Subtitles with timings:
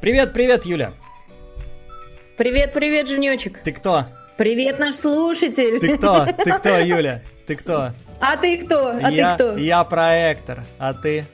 [0.00, 0.94] Привет, привет, Юля.
[2.38, 3.62] Привет, привет, Женечек.
[3.62, 4.06] Ты кто?
[4.38, 5.78] Привет, наш слушатель.
[5.78, 6.24] Ты кто?
[6.24, 7.20] Ты кто, Юля?
[7.46, 7.90] Ты кто?
[8.18, 8.96] А ты кто?
[9.02, 9.56] А я, ты кто?
[9.58, 11.26] Я проектор, а ты?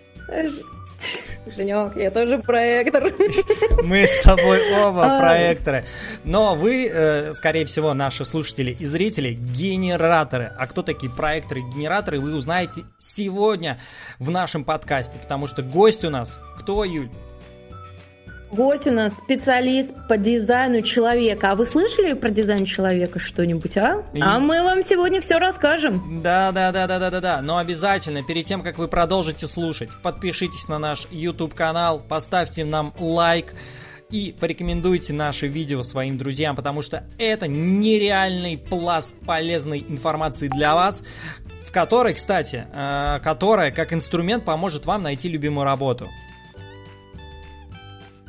[1.47, 3.15] Женек, я тоже проектор.
[3.85, 5.85] Мы с тобой оба проекторы.
[6.25, 10.51] Но вы, э, скорее всего, наши слушатели и зрители, генераторы.
[10.59, 13.79] А кто такие проекторы и генераторы, вы узнаете сегодня
[14.19, 15.21] в нашем подкасте.
[15.21, 17.11] Потому что гость у нас кто, Юль?
[18.53, 21.51] Гость у нас специалист по дизайну человека.
[21.51, 24.05] А вы слышали про дизайн человека что-нибудь, а?
[24.13, 24.21] И...
[24.21, 26.23] А мы вам сегодня все расскажем.
[26.23, 27.43] Да, да, да, да, да, да, да.
[27.43, 32.95] Но обязательно, перед тем, как вы продолжите слушать, подпишитесь на наш YouTube канал, поставьте нам
[32.99, 33.55] лайк
[34.11, 41.03] и порекомендуйте наше видео своим друзьям, потому что это нереальный пласт полезной информации для вас,
[41.67, 46.09] в которой, кстати, э, которая как инструмент поможет вам найти любимую работу.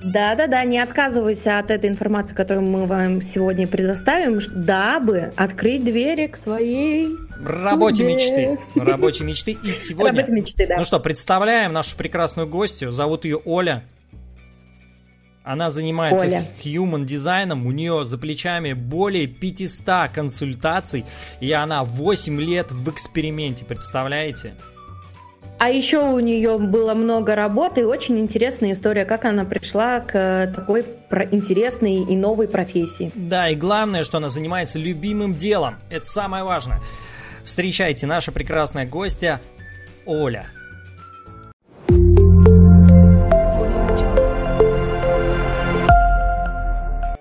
[0.04, 6.38] Да-да-да, не отказывайся от этой информации, которую мы вам сегодня предоставим, дабы открыть двери к
[6.38, 7.10] своей
[7.44, 8.14] Работе судьбе.
[8.14, 8.60] мечты.
[8.76, 9.58] Рабочей мечты.
[9.64, 10.14] И сегодня...
[10.22, 10.78] Работе мечты, да.
[10.78, 12.92] Ну что, представляем нашу прекрасную гостью.
[12.92, 13.86] Зовут ее Оля.
[15.44, 16.46] Она занимается Оля.
[16.64, 21.06] human дизайном, у нее за плечами более 500 консультаций,
[21.40, 24.56] и она 8 лет в эксперименте, представляете?
[25.60, 30.52] А еще у нее было много работы и очень интересная история, как она пришла к
[30.56, 30.86] такой
[31.32, 33.12] интересной и новой профессии.
[33.16, 35.78] Да, и главное, что она занимается любимым делом.
[35.90, 36.80] Это самое важное.
[37.44, 39.42] Встречайте наша прекрасная гостья
[40.06, 40.48] Оля.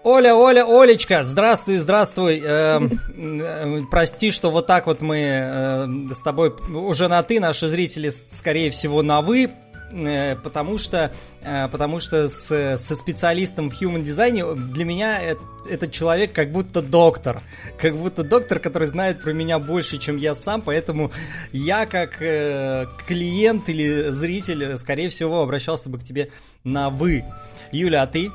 [0.09, 2.41] Оля, Оля, Олечка, здравствуй, здравствуй.
[2.41, 7.67] Э, э, прости, что вот так вот мы э, с тобой уже на ты, наши
[7.67, 9.51] зрители, скорее всего, на вы,
[9.91, 11.11] э, потому что,
[11.73, 16.83] потому что с, со специалистом в human дизайне для меня это, этот человек как будто
[16.83, 17.43] доктор,
[17.77, 21.11] как будто доктор, который знает про меня больше, чем я сам, поэтому
[21.51, 26.31] я как клиент или зритель, скорее всего, обращался бы к тебе
[26.63, 27.25] на вы.
[27.73, 28.31] Юля, а ты?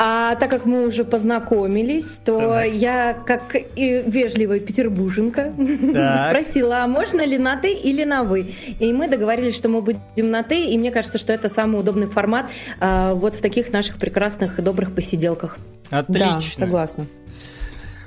[0.00, 2.72] А так как мы уже познакомились, то так.
[2.72, 5.52] я, как и вежливая петербурженка,
[6.28, 8.54] спросила, а можно ли на ты или на вы?
[8.78, 12.06] И мы договорились, что мы будем на ты, и мне кажется, что это самый удобный
[12.06, 12.48] формат
[12.78, 15.58] а, вот в таких наших прекрасных и добрых посиделках.
[15.90, 16.28] Отлично.
[16.28, 17.06] Да, согласна.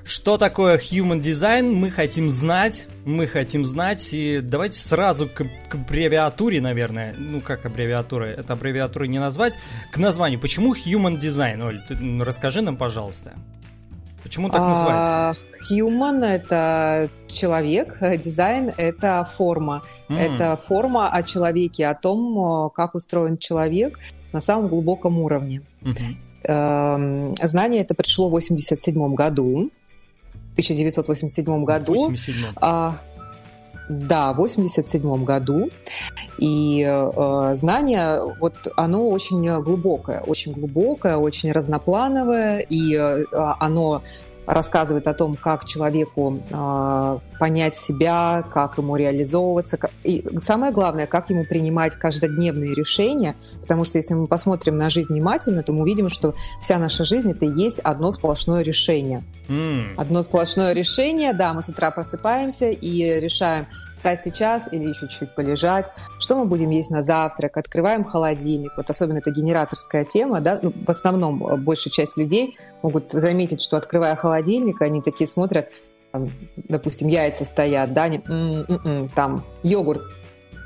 [0.03, 5.75] Что такое human design, мы хотим знать, мы хотим знать, и давайте сразу к, к
[5.75, 9.59] аббревиатуре, наверное, ну как аббревиатура, это аббревиатуры не назвать,
[9.91, 10.39] к названию.
[10.39, 13.34] Почему human design, Оль, ты, расскажи нам, пожалуйста.
[14.23, 15.29] Почему так называется?
[15.29, 15.34] А,
[15.69, 19.83] human– это человек, дизайн– это форма.
[20.09, 20.18] Mm.
[20.18, 24.00] Это форма о человеке, о том, как устроен человек
[24.31, 25.62] на самом глубоком уровне.
[25.81, 27.45] Mm-hmm.
[27.45, 29.69] Знание это пришло в 87 году.
[30.53, 31.94] 1987 году.
[31.94, 32.35] 87.
[32.62, 33.00] А,
[33.89, 35.69] да, в 87 году.
[36.38, 43.25] И э, знание, вот оно очень глубокое, очень глубокое, очень разноплановое, и э,
[43.59, 44.01] оно
[44.51, 49.79] рассказывает о том, как человеку э, понять себя, как ему реализовываться.
[50.03, 55.13] И самое главное, как ему принимать каждодневные решения, потому что если мы посмотрим на жизнь
[55.13, 59.23] внимательно, то мы увидим, что вся наша жизнь это и есть одно сплошное решение.
[59.47, 59.95] Mm.
[59.97, 63.68] Одно сплошное решение, да, мы с утра просыпаемся и решаем,
[64.01, 68.89] встать сейчас или еще чуть-чуть полежать, что мы будем есть на завтрак, открываем холодильник, вот
[68.89, 73.78] особенно это генераторская тема, да, ну, в основном э, большая часть людей могут заметить, что
[73.78, 75.69] открывая холодильник, они такие смотрят,
[76.12, 80.01] там, допустим, яйца стоят, да, они, м-м-м, там йогурт,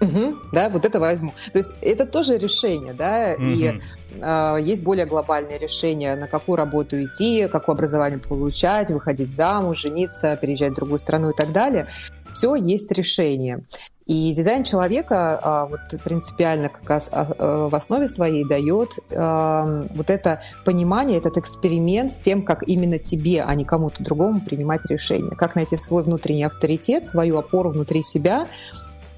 [0.01, 1.33] Угу, да, вот это возьму.
[1.53, 3.45] То есть это тоже решение, да, угу.
[3.45, 3.79] и
[4.19, 10.35] э, есть более глобальные решения, на какую работу идти, какое образование получать, выходить замуж, жениться,
[10.35, 11.87] переезжать в другую страну и так далее
[12.35, 13.63] все есть решение.
[14.05, 20.09] И дизайн человека а, вот принципиально как раз а, а, в основе своей дает вот
[20.09, 25.31] это понимание, этот эксперимент с тем, как именно тебе, а не кому-то другому принимать решения.
[25.31, 28.47] Как найти свой внутренний авторитет, свою опору внутри себя,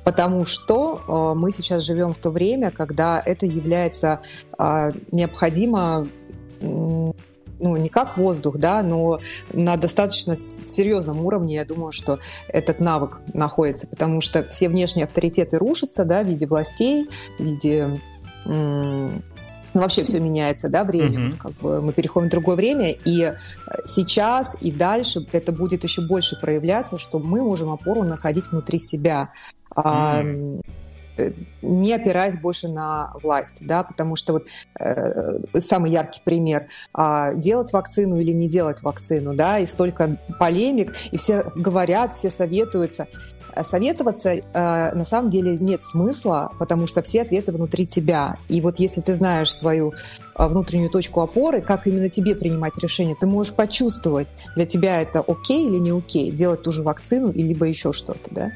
[0.03, 4.21] потому что мы сейчас живем в то время, когда это является
[4.57, 6.07] необходимо
[7.59, 9.19] ну, не как воздух, да, но
[9.51, 15.57] на достаточно серьезном уровне, я думаю, что этот навык находится, потому что все внешние авторитеты
[15.57, 17.99] рушатся, да, в виде властей, в виде
[19.77, 21.27] ну, вообще все меняется, да, время.
[21.27, 21.37] Mm-hmm.
[21.37, 23.33] Как бы мы переходим в другое время, и
[23.85, 29.29] сейчас и дальше это будет еще больше проявляться, что мы можем опору находить внутри себя.
[29.75, 30.59] Mm-hmm.
[30.59, 30.61] э,
[31.61, 34.47] не опираясь больше на власть, да, потому что вот
[34.79, 36.67] э, самый яркий пример
[36.97, 42.29] э, делать вакцину или не делать вакцину, да, и столько полемик, и все говорят, все
[42.29, 43.07] советуются.
[43.57, 44.41] Э, советоваться э,
[44.93, 48.37] на самом деле нет смысла, потому что все ответы внутри тебя.
[48.49, 49.93] И вот если ты знаешь свою
[50.37, 55.19] э, внутреннюю точку опоры, как именно тебе принимать решение, ты можешь почувствовать, для тебя это
[55.19, 58.51] окей или не окей, делать ту же вакцину, либо еще что-то, да.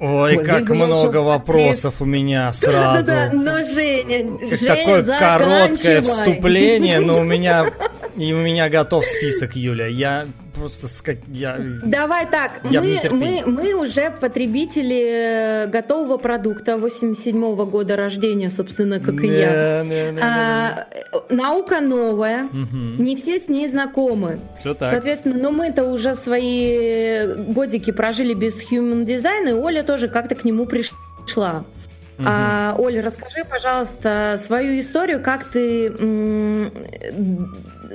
[0.00, 3.06] Ой, вот, как много вопросов у меня сразу.
[3.08, 3.36] Да, да.
[3.36, 7.66] Но Женя, Женя Такое короткое вступление, но у меня
[8.16, 9.86] и у меня готов список, Юля.
[9.86, 10.26] Я
[10.58, 11.16] просто скак...
[11.28, 11.58] я...
[11.84, 18.50] Давай так, я мы, мы, мы уже потребители э, готового продукта 87 -го года рождения,
[18.50, 19.82] собственно, как и я.
[19.84, 20.86] Не, не, а,
[21.30, 23.02] наука новая, угу.
[23.02, 24.40] не все с ней знакомы.
[24.58, 24.92] Все так.
[24.92, 30.44] Соответственно, но мы-то уже свои годики прожили без human design, и Оля тоже как-то к
[30.44, 31.64] нему пришла.
[32.18, 32.26] Угу.
[32.26, 35.88] А, Оля, расскажи, пожалуйста, свою историю, как ты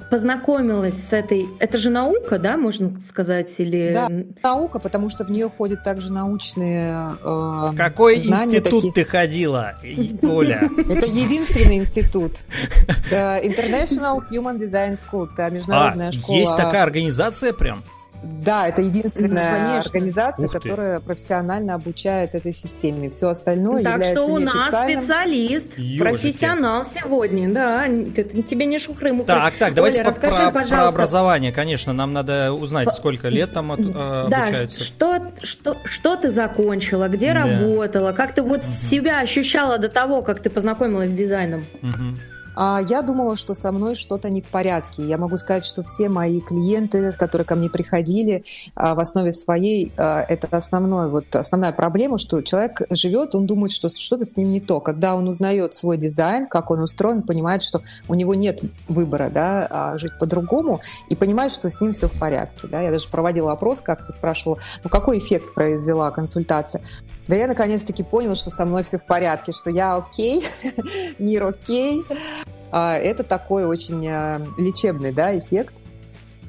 [0.09, 1.47] познакомилась с этой...
[1.59, 3.53] Это же наука, да, можно сказать?
[3.57, 3.91] Или...
[3.93, 4.09] Да,
[4.41, 8.93] наука, потому что в нее ходят также научные э, В какой знания институт такие...
[8.93, 9.75] ты ходила,
[10.21, 10.69] Оля?
[10.77, 12.33] Это единственный институт.
[13.11, 16.37] International Human Design School, это международная а, школа.
[16.37, 17.83] Есть такая организация прям?
[18.23, 23.09] Да, это единственная ну, организация, которая профессионально обучает этой системе.
[23.09, 25.99] Все остальное так является что у нас специалист, Ёжики.
[25.99, 30.87] профессионал сегодня, да, это тебе не шухры Так, так, давайте Оля, по, расскажи, про, про
[30.87, 34.83] образование, конечно, нам надо узнать, сколько лет там от, э, да, обучаются.
[34.83, 37.41] Что, что, что ты закончила, где да.
[37.41, 38.65] работала, как ты вот угу.
[38.65, 41.65] себя ощущала до того, как ты познакомилась с дизайном?
[41.81, 42.32] Угу.
[42.55, 45.05] А я думала, что со мной что-то не в порядке.
[45.05, 48.43] Я могу сказать, что все мои клиенты, которые ко мне приходили,
[48.75, 53.71] а, в основе своей а, это основной, вот основная проблема, что человек живет, он думает,
[53.71, 54.79] что что-то с ним не то.
[54.79, 59.93] Когда он узнает свой дизайн, как он устроен, понимает, что у него нет выбора да,
[59.97, 62.67] жить по-другому, и понимает, что с ним все в порядке.
[62.67, 62.81] Да.
[62.81, 66.83] Я даже проводила опрос, как-то спрашивала, ну какой эффект произвела консультация.
[67.27, 70.43] Да я наконец-таки поняла, что со мной все в порядке, что я окей,
[71.19, 72.03] мир окей.
[72.71, 75.83] А, это такой очень а, лечебный да, эффект.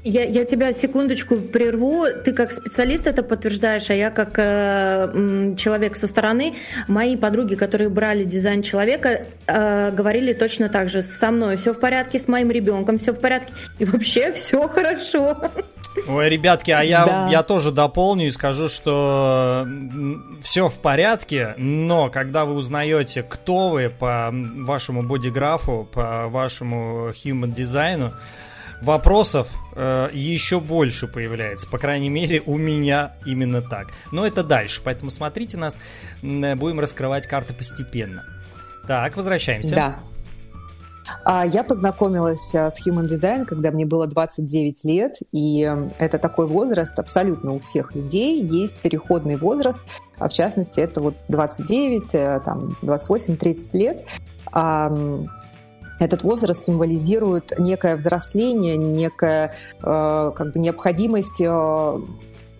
[0.05, 2.05] Я, я тебя секундочку прерву.
[2.25, 6.55] Ты как специалист это подтверждаешь, а я как э, человек со стороны.
[6.88, 11.00] Мои подруги, которые брали дизайн человека, э, говорили точно так же.
[11.00, 13.55] Со мной все в порядке, с моим ребенком все в порядке.
[13.79, 15.50] И вообще все хорошо.
[16.08, 17.29] Ой, ребятки, а я, да.
[17.31, 19.67] я тоже дополню и скажу, что
[20.43, 27.52] все в порядке, но когда вы узнаете, кто вы по вашему бодиграфу, по вашему human
[27.52, 28.12] дизайну,
[28.82, 31.69] вопросов э, еще больше появляется.
[31.69, 33.88] По крайней мере, у меня именно так.
[34.11, 35.79] Но это дальше, поэтому смотрите нас,
[36.23, 38.25] будем раскрывать карты постепенно.
[38.87, 39.75] Так, возвращаемся.
[39.75, 39.99] Да.
[41.25, 46.19] А я познакомилась а, с Human Design, когда мне было 29 лет, и эм, это
[46.19, 48.43] такой возраст абсолютно у всех людей.
[48.43, 49.85] Есть переходный возраст,
[50.19, 54.05] а в частности это вот 29, э, там, 28-30 лет.
[56.01, 62.01] Этот возраст символизирует некое взросление, некая э, как бы необходимость э,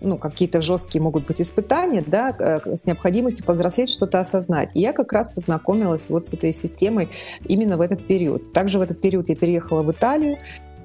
[0.05, 4.69] ну, какие-то жесткие могут быть испытания, да, э, с необходимостью повзрослеть, что-то осознать.
[4.73, 7.09] И я как раз познакомилась вот с этой системой
[7.47, 8.53] именно в этот период.
[8.53, 10.37] Также в этот период я переехала в Италию,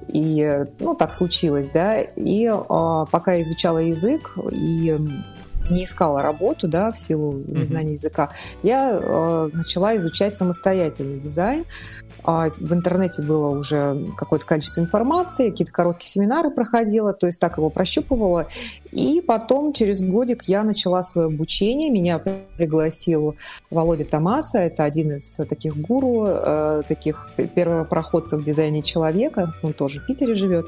[0.07, 4.97] и, ну, так случилось, да, и э, пока я изучала язык и
[5.69, 7.91] не искала работу, да, в силу незнания mm-hmm.
[7.91, 8.29] языка,
[8.63, 11.65] я э, начала изучать самостоятельный дизайн.
[12.23, 17.57] А в интернете было уже какое-то количество информации, какие-то короткие семинары проходила, то есть так
[17.57, 18.47] его прощупывала.
[18.91, 21.89] И потом, через годик, я начала свое обучение.
[21.89, 23.35] Меня пригласил
[23.69, 29.99] Володя Томаса, это один из таких гуру, э, таких первопроходцев в дизайне человека, он тоже
[29.99, 30.65] в Питере живет.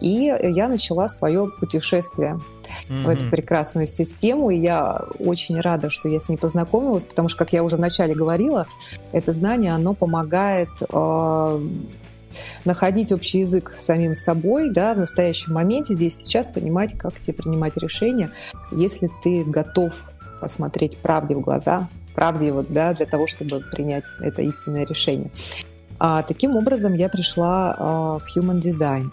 [0.00, 2.40] И я начала свое путешествие
[2.88, 3.04] mm-hmm.
[3.04, 4.50] в эту прекрасную систему.
[4.50, 8.14] И я очень рада, что я с ней познакомилась, потому что, как я уже вначале
[8.14, 8.66] говорила,
[9.12, 10.68] это знание, оно помогает
[12.64, 17.34] находить общий язык с самим собой, да, в настоящем моменте, здесь сейчас понимать, как тебе
[17.34, 18.30] принимать решения,
[18.70, 19.92] если ты готов
[20.40, 25.30] посмотреть правде в глаза, правде вот, да, для того, чтобы принять это истинное решение.
[25.98, 29.10] А, таким образом я пришла а, в Human Design.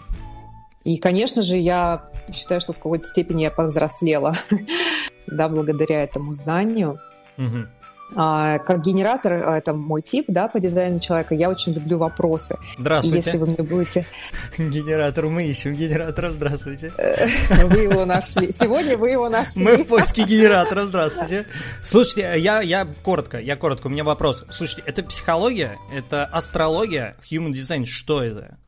[0.84, 4.32] И, конечно же, я считаю, что в какой-то степени я повзрослела,
[5.26, 6.98] да, благодаря этому знанию.
[7.36, 7.77] а,
[8.14, 12.56] как генератор, а, это мой тип, да, по дизайну человека, я очень люблю вопросы.
[12.78, 13.16] Здравствуйте.
[13.16, 14.06] И если вы мне будете...
[14.58, 16.92] Генератор, мы ищем генератора, здравствуйте.
[17.66, 18.52] Вы его нашли.
[18.52, 19.62] Сегодня вы его нашли.
[19.62, 21.46] Мы в поиске генератора, здравствуйте.
[21.82, 24.44] Слушайте, я, я коротко, я коротко, у меня вопрос.
[24.50, 28.58] Слушайте, это психология, это астрология, human design, что это?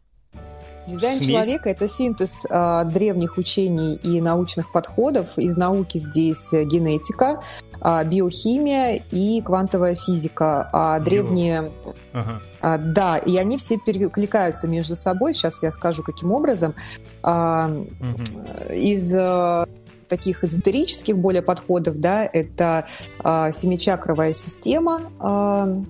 [0.91, 1.29] Дизайн Смесь.
[1.29, 5.39] человека– это синтез э, древних учений и научных подходов.
[5.39, 7.41] Из науки здесь генетика,
[7.81, 10.69] э, биохимия и квантовая физика.
[10.73, 11.71] А древние…
[12.13, 12.41] Ага.
[12.63, 15.35] Э, да, и они все перекликаются между собой.
[15.35, 16.75] Сейчас я скажу, каким образом.
[17.23, 18.73] Э, угу.
[18.73, 19.67] Из э,
[20.11, 22.87] таких эзотерических более подходов, да, это
[23.25, 25.83] э, семичакровая система, э,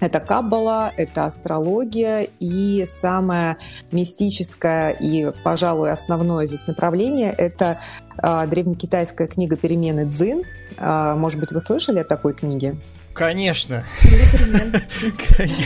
[0.00, 3.56] это каббала, это астрология и самое
[3.92, 7.80] мистическое и, пожалуй, основное здесь направление– это
[8.22, 10.44] э, древнекитайская книга «Перемены Дзин».
[10.76, 12.76] Э, может быть, вы слышали о такой книге?
[13.18, 13.84] Конечно.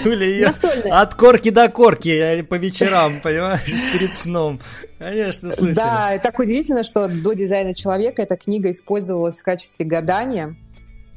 [0.04, 0.52] Юля ее
[0.90, 4.58] от корки до корки по вечерам, понимаешь, перед сном.
[4.98, 5.74] Конечно, слышали.
[5.74, 10.56] Да, так удивительно, что до дизайна человека эта книга использовалась в качестве гадания.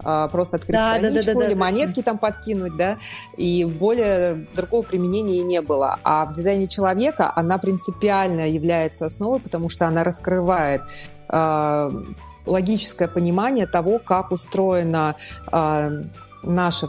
[0.07, 2.03] А, просто открыть да, страничку да, да, да, или да, монетки да.
[2.03, 2.97] там подкинуть, да,
[3.37, 5.97] и более другого применения и не было.
[6.03, 10.83] А в дизайне человека она принципиально является основой, потому что она раскрывает
[11.29, 11.91] э,
[12.45, 15.15] логическое понимание того, как устроена
[15.51, 16.03] э,
[16.43, 16.87] наша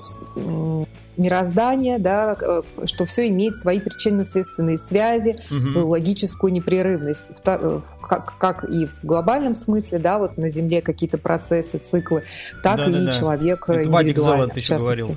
[1.17, 5.67] мироздание, да, э, что все имеет свои причинно-следственные связи, угу.
[5.67, 11.19] свою логическую непрерывность, э, как, как и в глобальном смысле, да, вот на Земле какие-то
[11.19, 12.25] процессы, циклы,
[12.63, 13.13] так да, и да, да.
[13.13, 15.17] человек Это Вадик Зеланд еще говорил.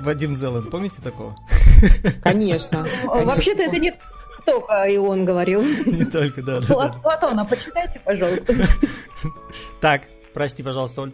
[0.00, 1.36] Вадим Зеланд, помните такого?
[2.22, 2.86] Конечно.
[3.04, 3.92] Вообще-то это не
[4.44, 5.62] только и он говорил.
[5.86, 6.60] Не только, да.
[6.60, 8.54] Платона, почитайте, пожалуйста.
[9.80, 11.12] Так, прости, пожалуйста, Оль.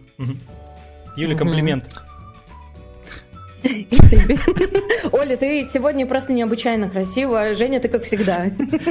[1.15, 2.03] Юля, комплимент.
[5.11, 7.53] Оля, ты сегодня просто необычайно красива.
[7.53, 8.45] Женя, ты как всегда.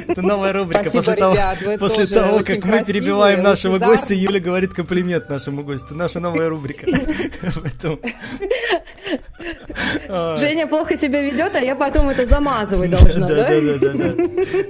[0.08, 0.90] Это новая рубрика.
[0.90, 5.64] Спасибо, после того, ребят, после того как мы перебиваем нашего гостя, Юля говорит комплимент нашему
[5.64, 5.94] гостю.
[5.94, 6.86] Наша новая рубрика.
[10.38, 13.48] Женя плохо себя ведет, а я потом это замазывать должна, да?
[13.48, 14.14] Да, да, да.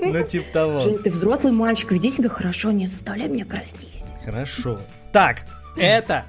[0.01, 0.81] Ну, типа того.
[0.81, 3.89] Женя, ты взрослый мальчик, веди себя хорошо, не заставляй меня краснеть.
[4.25, 4.79] Хорошо.
[5.13, 5.45] Так,
[5.77, 6.25] это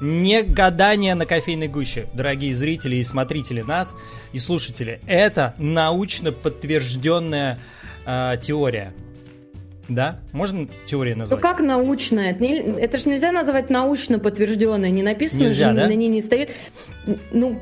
[0.00, 3.96] не гадание на кофейной гуще, дорогие зрители и смотрители нас
[4.32, 5.00] и слушатели.
[5.06, 7.58] Это научно подтвержденная
[8.06, 8.92] э, теория.
[9.88, 10.20] Да?
[10.32, 11.42] Можно теорию назвать?
[11.42, 12.30] Ну как научная?
[12.30, 14.90] Это, не, это же нельзя назвать научно подтвержденной.
[14.90, 15.86] Не написано нельзя, же, да?
[15.86, 16.50] на ней не стоит.
[17.30, 17.60] Ну,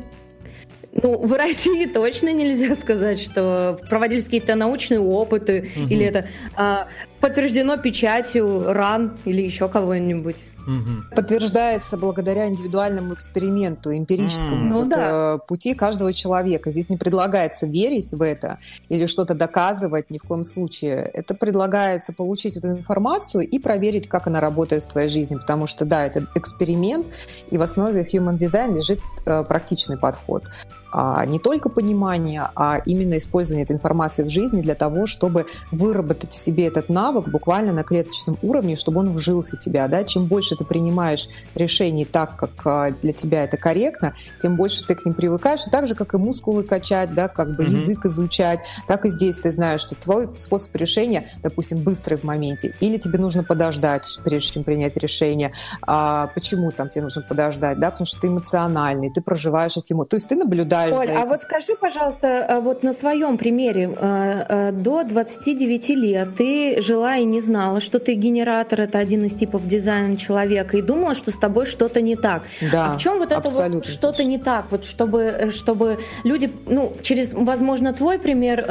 [0.93, 5.87] ну, в России точно нельзя сказать, что проводились какие-то научные опыты, угу.
[5.89, 6.89] или это а,
[7.21, 10.37] подтверждено печатью РАН или еще кого-нибудь.
[10.67, 11.15] Угу.
[11.17, 15.35] Подтверждается благодаря индивидуальному эксперименту, эмпирическому ну, вот, да.
[15.35, 16.71] Э, пути каждого человека.
[16.71, 21.11] Здесь не предлагается верить в это или что-то доказывать ни в коем случае.
[21.15, 25.37] Это предлагается получить эту информацию и проверить, как она работает в твоей жизни.
[25.37, 27.07] Потому что, да, это эксперимент,
[27.51, 30.45] и в основе Human Design лежит э, практичный подход
[30.93, 36.33] а не только понимание, а именно использование этой информации в жизни для того, чтобы выработать
[36.33, 39.87] в себе этот навык буквально на клеточном уровне, чтобы он вжился в тебя.
[39.89, 40.05] Да?
[40.05, 44.95] Чем больше ты принимаешь решений так, как а, для тебя это корректно, тем больше ты
[44.95, 45.63] к ним привыкаешь.
[45.71, 47.71] Так же, как и мускулы качать, да, как бы mm-hmm.
[47.71, 52.75] язык изучать, так и здесь ты знаешь, что твой способ решения, допустим, быстрый в моменте,
[52.81, 55.53] или тебе нужно подождать, прежде чем принять решение.
[55.83, 57.79] А почему там тебе нужно подождать?
[57.79, 57.91] Да?
[57.91, 60.11] Потому что ты эмоциональный, ты проживаешь эти эмоции.
[60.11, 65.05] То есть ты наблюдаешь Оль, а вот скажи, пожалуйста, а вот на своем примере, до
[65.05, 70.17] 29 лет ты жила и не знала, что ты генератор, это один из типов дизайна
[70.17, 70.40] человека,
[70.75, 72.43] и думала, что с тобой что-то не так.
[72.73, 76.51] Да, а в чем вот это вот что-то не так, вот чтобы, э, чтобы люди,
[76.67, 78.67] ну, через, возможно, твой пример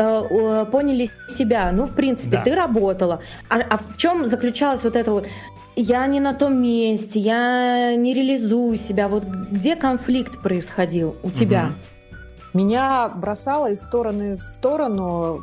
[0.71, 1.71] поняли себя.
[1.71, 2.43] Ну, в принципе, да.
[2.43, 3.21] ты работала.
[3.49, 5.27] А, а в чем заключалась вот это вот
[5.75, 9.07] я не на том месте, я не реализую себя.
[9.07, 11.67] Вот где конфликт происходил у тебя?
[11.67, 12.59] Угу.
[12.59, 15.41] Меня бросало из стороны в сторону.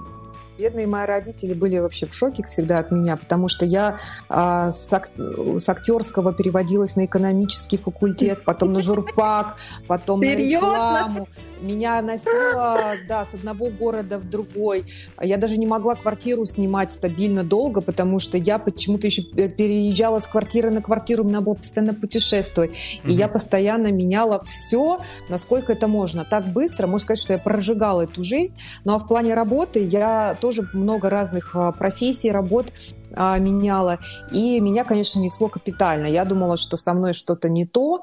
[0.59, 3.99] Бедные мои родители были вообще в шоке всегда от меня, потому что я
[4.29, 11.29] а, с, ак- с актерского переводилась на экономический факультет, потом на журфак, потом на рекламу.
[11.61, 14.85] Меня носило, да, с одного города в другой.
[15.21, 20.29] Я даже не могла квартиру снимать стабильно долго, потому что я почему-то еще переезжала с
[20.29, 22.71] квартиры на квартиру, мне надо было постоянно путешествовать.
[22.71, 23.11] Mm-hmm.
[23.11, 26.25] И я постоянно меняла все, насколько это можно.
[26.25, 28.55] Так быстро, можно сказать, что я прожигала эту жизнь.
[28.85, 32.73] Ну а в плане работы я тоже много разных а, профессий, работ
[33.13, 33.99] а, меняла.
[34.33, 36.07] И меня, конечно, несло капитально.
[36.07, 38.03] Я думала, что со мной что-то не то.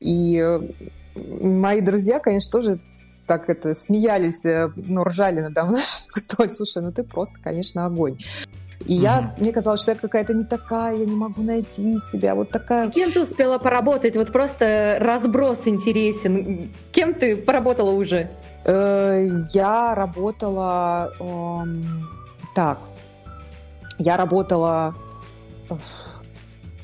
[0.00, 0.42] И
[1.16, 2.80] мои друзья, конечно, тоже
[3.26, 5.82] так это смеялись, э, ну, ржали надо мной.
[6.52, 8.18] Слушай, ну ты просто, конечно, огонь.
[8.86, 9.02] И mm-hmm.
[9.02, 12.90] я, мне казалось, что я какая-то не такая, я не могу найти себя, вот такая.
[12.90, 14.16] Кем ты успела поработать?
[14.16, 16.70] Вот просто разброс интересен.
[16.92, 18.30] Кем ты поработала уже?
[18.64, 21.12] Э, я работала...
[21.18, 22.08] Эм,
[22.54, 22.80] так,
[23.98, 24.94] я работала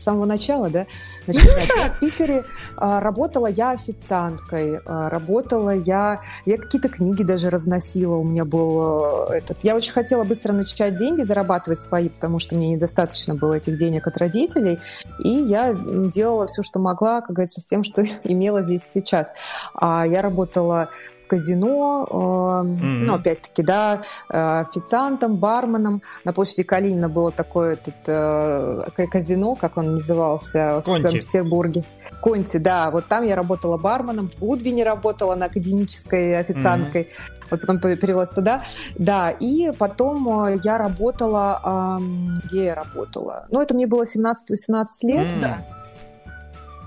[0.01, 0.87] с самого начала, да,
[1.27, 1.61] начиная.
[1.91, 2.45] В Питере
[2.77, 9.29] а, работала я официанткой, а, работала я, я какие-то книги даже разносила, у меня был
[9.31, 13.55] э, этот, я очень хотела быстро начать деньги зарабатывать свои, потому что мне недостаточно было
[13.55, 14.79] этих денег от родителей,
[15.23, 19.29] и я делала все, что могла, как говорится, с тем, что имела здесь сейчас.
[19.75, 20.91] А я работала
[21.31, 23.05] казино, э, mm-hmm.
[23.07, 26.03] ну, опять-таки, да, э, официантом, барменом.
[26.25, 30.99] На площади Калинина было такое этот, э, казино, как он назывался, Конти.
[30.99, 31.85] в Санкт-Петербурге.
[32.21, 32.91] Конти, да.
[32.91, 37.03] Вот там я работала барменом, в Гудвине работала на академической официанткой.
[37.03, 37.49] Mm-hmm.
[37.51, 38.63] Вот потом перевелась туда.
[38.99, 42.01] Да, и потом э, я работала...
[42.45, 43.47] Где я работала?
[43.51, 45.41] Ну, это мне было 17-18 лет, mm-hmm.
[45.41, 45.80] да.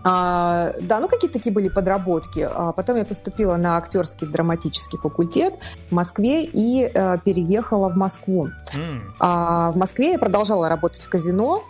[0.04, 2.48] А, да, ну какие-то такие были подработки.
[2.50, 5.54] А потом я поступила на актерский драматический факультет
[5.90, 8.50] в Москве и а, переехала в Москву.
[8.76, 9.00] Mm.
[9.20, 11.64] А, в Москве я продолжала работать в казино.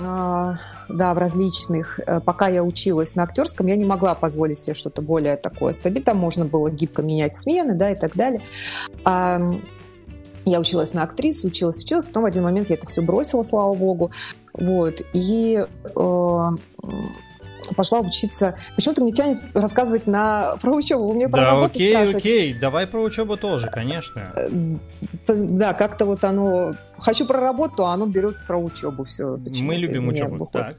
[0.00, 2.00] А, да, в различных.
[2.06, 6.06] Э, пока я училась на актерском, я не могла позволить себе что-то более такое стабильное.
[6.06, 8.42] Там можно было гибко менять смены, да, и так далее.
[9.04, 9.40] А,
[10.44, 13.74] я училась на актрису, училась, училась, потом в один момент я это все бросила, слава
[13.74, 14.10] богу.
[14.54, 15.02] Вот.
[15.12, 15.64] И
[15.94, 16.50] э,
[17.74, 18.56] пошла учиться.
[18.76, 21.12] Почему-то мне тянет рассказывать на, про учебу.
[21.12, 22.16] Мне про да, окей, спрашивать.
[22.16, 22.54] окей.
[22.54, 24.32] Давай про учебу тоже, конечно.
[24.34, 24.48] Э,
[25.26, 26.74] да, как-то вот оно...
[26.98, 29.38] Хочу про работу, а оно берет про учебу все.
[29.62, 30.48] Мы любим учебу.
[30.52, 30.76] Так.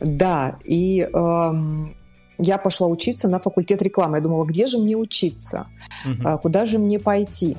[0.00, 1.94] Да, и эм,
[2.38, 4.16] я пошла учиться на факультет рекламы.
[4.18, 5.66] Я думала, где же мне учиться?
[6.06, 6.38] Угу.
[6.38, 7.56] Куда же мне пойти?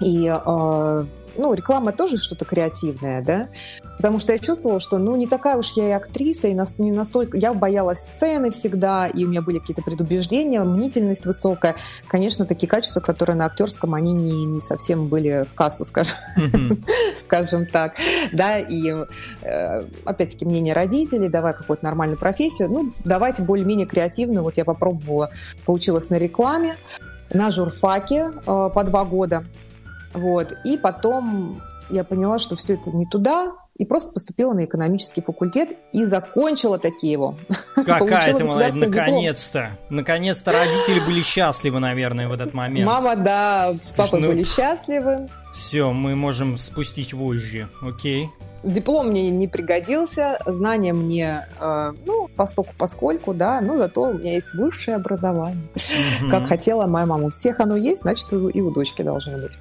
[0.00, 1.04] И э,
[1.38, 3.48] ну, реклама тоже что-то креативное, да,
[3.96, 7.38] потому что я чувствовала, что, ну, не такая уж я и актриса, и не настолько...
[7.38, 11.76] Я боялась сцены всегда, и у меня были какие-то предубеждения, мнительность высокая.
[12.06, 16.84] Конечно, такие качества, которые на актерском, они не, не совсем были в кассу, скажем, mm-hmm.
[17.20, 17.96] скажем так,
[18.32, 18.94] да, и
[19.42, 24.42] э, опять-таки мнение родителей, давай какую-то нормальную профессию, ну, давайте более-менее креативную.
[24.42, 25.30] Вот я попробовала,
[25.64, 26.76] поучилась на рекламе,
[27.30, 29.44] на журфаке э, по два года.
[30.18, 30.52] Вот.
[30.64, 35.70] И потом я поняла, что все это не туда, и просто поступила на экономический факультет
[35.92, 37.36] и закончила таки его.
[37.74, 39.70] Какая ты молодец, наконец-то.
[39.88, 42.86] Наконец-то родители были счастливы, наверное, в этот момент.
[42.86, 45.28] Мама, да, с папой ну, были счастливы.
[45.52, 48.28] Все, мы можем спустить вожжи, окей.
[48.64, 54.34] Диплом мне не пригодился, знания мне, э, ну, постоку поскольку, да, но зато у меня
[54.34, 55.62] есть высшее образование,
[56.28, 57.26] как хотела моя мама.
[57.26, 59.56] У всех оно есть, значит, и у дочки должно быть.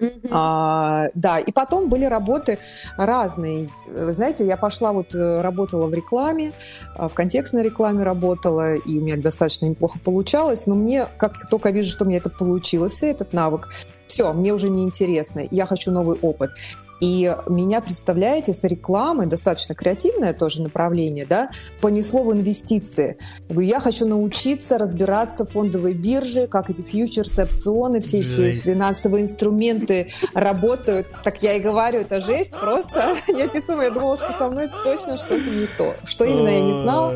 [0.00, 0.28] Mm-hmm.
[0.30, 2.58] А, да, и потом были работы
[2.96, 3.68] разные.
[3.86, 6.52] Вы знаете, я пошла вот э, работала в рекламе,
[6.96, 11.70] а, в контекстной рекламе работала, и у меня достаточно неплохо получалось, но мне, как только
[11.70, 13.68] вижу, что мне это получилось, этот навык,
[14.06, 16.50] все, мне уже не интересно, я хочу новый опыт.
[17.00, 23.16] И меня, представляете, с рекламой, достаточно креативное тоже направление, да, понесло в инвестиции.
[23.48, 28.58] Я говорю, я хочу научиться разбираться в фондовой бирже, как эти фьючерсы, опционы, все эти
[28.58, 31.08] финансовые инструменты работают.
[31.24, 33.84] Так я и говорю, это жесть, просто неописуемо.
[33.84, 35.94] Я думала, что со мной точно что-то не то.
[36.04, 37.14] Что именно, я не знала.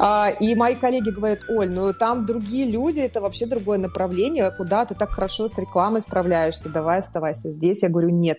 [0.00, 4.84] А, и мои коллеги говорят, Оль, ну там другие люди, это вообще другое направление, куда
[4.84, 7.82] ты так хорошо с рекламой справляешься, давай оставайся здесь.
[7.82, 8.38] Я говорю, нет,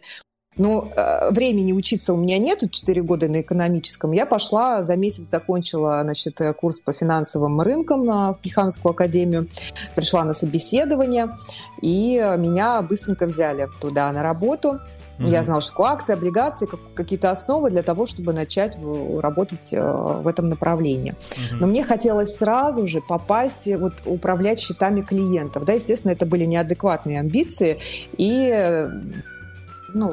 [0.57, 4.11] но э, времени учиться у меня нету, 4 года на экономическом.
[4.11, 9.47] Я пошла, за месяц закончила значит, э, курс по финансовым рынкам на Плехановскую академию,
[9.95, 11.35] пришла на собеседование,
[11.81, 14.79] и меня быстренько взяли туда на работу.
[15.19, 15.29] Mm-hmm.
[15.29, 19.81] Я знала, что акции, облигации, как, какие-то основы для того, чтобы начать в, работать э,
[19.81, 21.13] в этом направлении.
[21.13, 21.57] Mm-hmm.
[21.59, 25.65] Но мне хотелось сразу же попасть, вот, управлять счетами клиентов.
[25.65, 27.79] Да, естественно, это были неадекватные амбиции,
[28.17, 28.87] и
[29.93, 30.11] ну,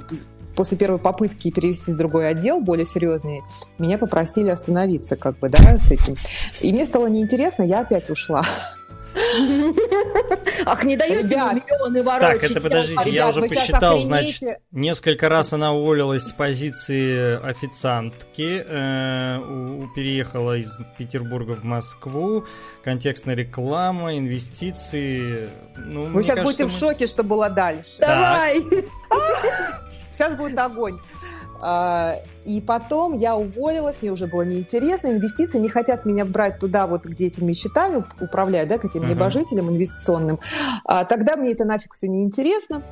[0.55, 3.43] после первой попытки перевести в другой отдел, более серьезный,
[3.79, 6.15] меня попросили остановиться, как бы, да, с этим.
[6.63, 8.43] И мне стало неинтересно, я опять ушла.
[10.67, 12.41] Ах, не даете Ребят, миллионы ворочить.
[12.41, 18.65] Так, это подождите, а, я уже посчитал, значит, несколько раз она уволилась с позиции официантки,
[18.67, 19.41] э,
[19.95, 22.45] переехала из Петербурга в Москву,
[22.83, 25.49] контекстная реклама, инвестиции.
[25.77, 26.71] Ну, Вы сейчас кажется, будете мы...
[26.71, 27.99] в шоке, что было дальше.
[27.99, 28.65] Давай!
[30.15, 30.99] Сейчас будет огонь.
[31.61, 36.87] А, и потом я уволилась, мне уже было неинтересно, инвестиции не хотят меня брать туда,
[36.87, 39.11] вот где этими счетами управляют, да, к этим uh-huh.
[39.11, 40.41] небожителям инвестиционным.
[40.85, 42.83] А, тогда мне это нафиг все неинтересно.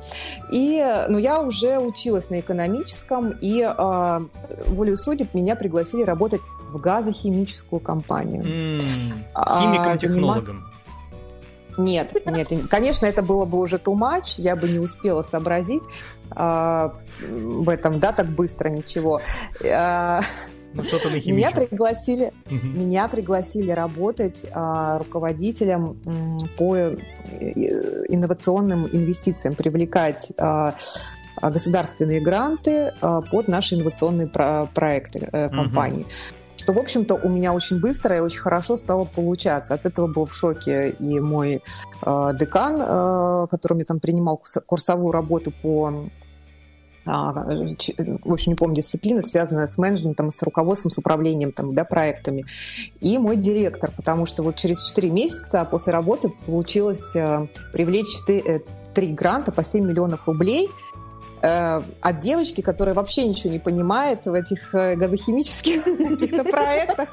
[0.51, 4.23] И, ну, я уже училась на экономическом, и а,
[4.67, 8.43] волею судеб меня пригласили работать в газохимическую компанию.
[8.43, 9.61] Mm.
[9.61, 10.72] Химиком-технологом.
[11.77, 15.83] Нет, нет, конечно, это было бы уже too much, я бы не успела сообразить
[16.31, 19.21] а, в этом, да, так быстро ничего.
[19.65, 20.21] А,
[20.73, 22.55] ну, что на меня пригласили, угу.
[22.55, 25.99] меня пригласили работать а, руководителем
[26.57, 26.93] по э,
[28.07, 30.75] инновационным инвестициям, привлекать а,
[31.41, 36.03] государственные гранты а, под наши инновационные про- проекты э, компании.
[36.03, 39.73] Угу что, в общем-то, у меня очень быстро и очень хорошо стало получаться.
[39.73, 41.61] От этого был в шоке и мой
[42.01, 46.07] э, декан, э, который мне там принимал курсовую работу по
[47.05, 51.83] а, в общем, не помню, дисциплина, связанная с менеджментом, с руководством, с управлением там, да,
[51.83, 52.45] проектами.
[53.01, 58.63] И мой директор, потому что вот через 4 месяца после работы получилось э, привлечь 4,
[58.93, 60.69] 3 э, гранта по 7 миллионов рублей–
[61.43, 67.09] от девочки, которая вообще ничего не понимает в этих э, газохимических каких-то проектах.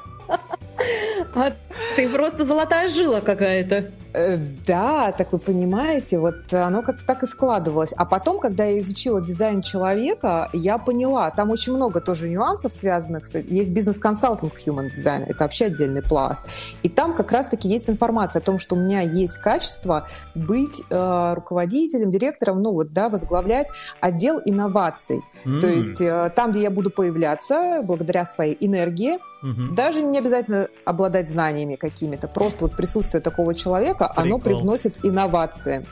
[1.35, 1.53] А
[1.95, 3.91] ты просто золотая жила какая-то.
[4.13, 7.93] Э, да, так вы понимаете, вот оно как-то так и складывалось.
[7.95, 13.25] А потом, когда я изучила дизайн человека, я поняла, там очень много тоже нюансов связанных
[13.25, 13.37] с...
[13.39, 16.45] Есть бизнес-консалтинг Human Design, это вообще отдельный пласт.
[16.83, 21.33] И там как раз-таки есть информация о том, что у меня есть качество быть э,
[21.33, 23.67] руководителем, директором, ну вот, да, возглавлять
[24.01, 25.21] отдел инноваций.
[25.45, 25.59] Mm.
[25.61, 29.73] То есть э, там, где я буду появляться, благодаря своей энергии, Угу.
[29.73, 32.27] Даже не обязательно обладать знаниями какими-то.
[32.27, 34.23] Просто вот присутствие такого человека, Прикол.
[34.23, 35.85] оно привносит инновации.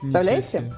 [0.00, 0.72] Представляете?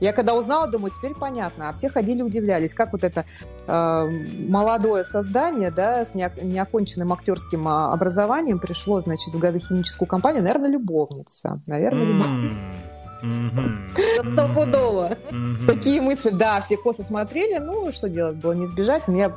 [0.00, 1.68] Я когда узнала, думаю, теперь понятно.
[1.68, 3.24] А все ходили, удивлялись, как вот это
[3.68, 4.06] э,
[4.48, 10.42] молодое создание, да, с неоконченным актерским а, образованием пришло, значит, в газохимическую компанию.
[10.42, 11.60] Наверное, любовница.
[11.68, 12.91] Наверное, любовница.
[14.24, 15.16] Стопудово.
[15.66, 19.08] Такие мысли, да, все косы смотрели, ну, что делать было не избежать.
[19.08, 19.32] Мне,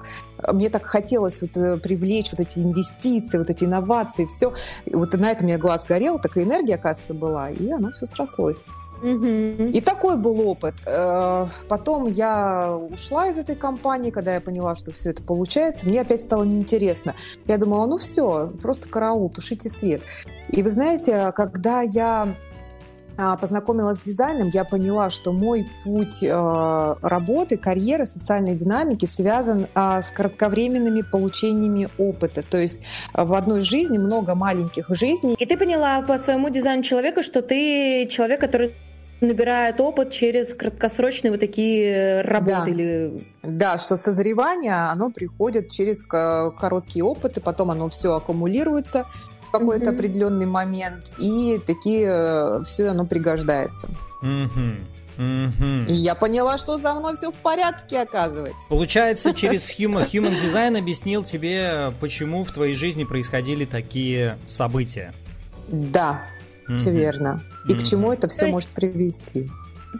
[0.51, 4.53] мне так хотелось вот э, привлечь вот эти инвестиции, вот эти инновации, все.
[4.91, 8.65] вот на это у меня глаз горел, такая энергия, оказывается, была, и оно все срослось.
[9.03, 10.75] И такой был опыт.
[10.87, 15.85] Э, потом я ушла из этой компании, когда я поняла, что все это получается.
[15.85, 17.13] Мне опять стало неинтересно.
[17.45, 20.01] Я думала, ну все, просто караул, тушите свет.
[20.49, 22.33] И вы знаете, когда я
[23.17, 30.01] познакомилась с дизайном, я поняла, что мой путь э, работы, карьеры, социальной динамики связан э,
[30.01, 32.43] с кратковременными получениями опыта.
[32.43, 32.81] То есть
[33.13, 35.35] в одной жизни много маленьких жизней.
[35.39, 38.73] И ты поняла по своему дизайну человека, что ты человек, который
[39.21, 42.69] набирает опыт через краткосрочные вот такие работы да.
[42.69, 49.05] или да, что созревание, оно приходит через короткие опыты, потом оно все аккумулируется,
[49.59, 49.95] какой-то mm-hmm.
[49.95, 53.89] определенный момент, и такие э, все оно пригождается.
[54.21, 54.81] Mm-hmm.
[55.17, 55.87] Mm-hmm.
[55.87, 58.67] И я поняла, что со мной все в порядке, оказывается.
[58.69, 65.13] Получается, через Human, Human Design объяснил тебе, почему в твоей жизни происходили такие события.
[65.67, 66.23] Да,
[66.67, 66.77] mm-hmm.
[66.77, 67.43] все верно.
[67.67, 67.79] И mm-hmm.
[67.79, 68.53] к чему это все есть...
[68.53, 69.47] может привести.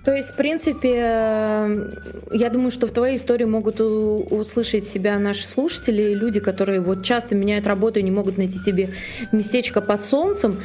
[0.04, 1.90] То есть, в принципе, э,
[2.32, 7.36] я думаю, что в твоей истории могут услышать себя наши слушатели, люди, которые вот часто
[7.36, 8.90] меняют работу и не могут найти себе
[9.32, 10.60] местечко под солнцем,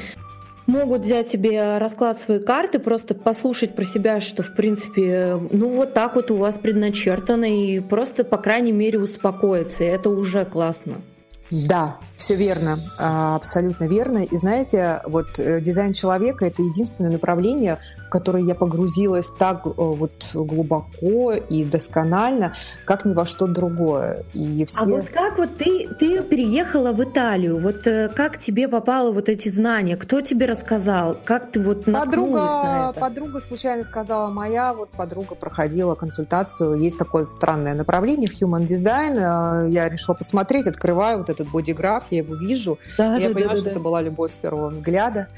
[0.67, 5.95] могут взять себе расклад своей карты, просто послушать про себя, что, в принципе, ну вот
[5.95, 11.03] так вот у вас предначертано, и просто, по крайней мере, успокоиться, и это уже классно.
[11.51, 14.19] Да, все верно, а, абсолютно верно.
[14.19, 19.71] И знаете, вот э, дизайн человека– это единственное направление, в которое я погрузилась так э,
[19.75, 22.53] вот глубоко и досконально,
[22.85, 24.25] как ни во что другое.
[24.35, 24.83] И все...
[24.83, 27.59] А вот как вот ты, ты переехала в Италию?
[27.59, 29.97] Вот э, как тебе попало вот эти знания?
[29.97, 31.17] Кто тебе рассказал?
[31.25, 33.01] Как ты вот подруга, на это?
[33.01, 36.79] Подруга случайно сказала, моя вот подруга проходила консультацию.
[36.79, 39.71] Есть такое странное направление в Human Design.
[39.71, 42.79] Я решила посмотреть, открываю вот этот бодиграф, я его вижу.
[42.99, 43.71] Да, я да, понимаю, да, что да.
[43.71, 45.29] это была любовь с первого взгляда.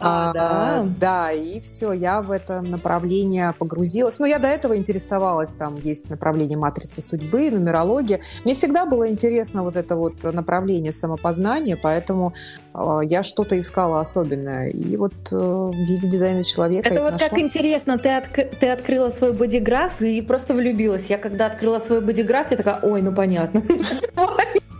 [0.00, 0.86] А, да.
[0.98, 4.18] да, и все, я в это направление погрузилась.
[4.18, 8.20] Ну, я до этого интересовалась, там есть направление матрицы судьбы, нумерология.
[8.44, 12.34] Мне всегда было интересно вот это вот направление самопознания, поэтому
[12.74, 14.68] э, я что-то искала особенное.
[14.68, 17.28] И вот э, в виде дизайна человека Это вот нашла.
[17.28, 21.08] так интересно, ты, отк- ты открыла свой бодиграф и просто влюбилась.
[21.08, 23.62] Я когда открыла свой бодиграф, я такая, ой, ну понятно.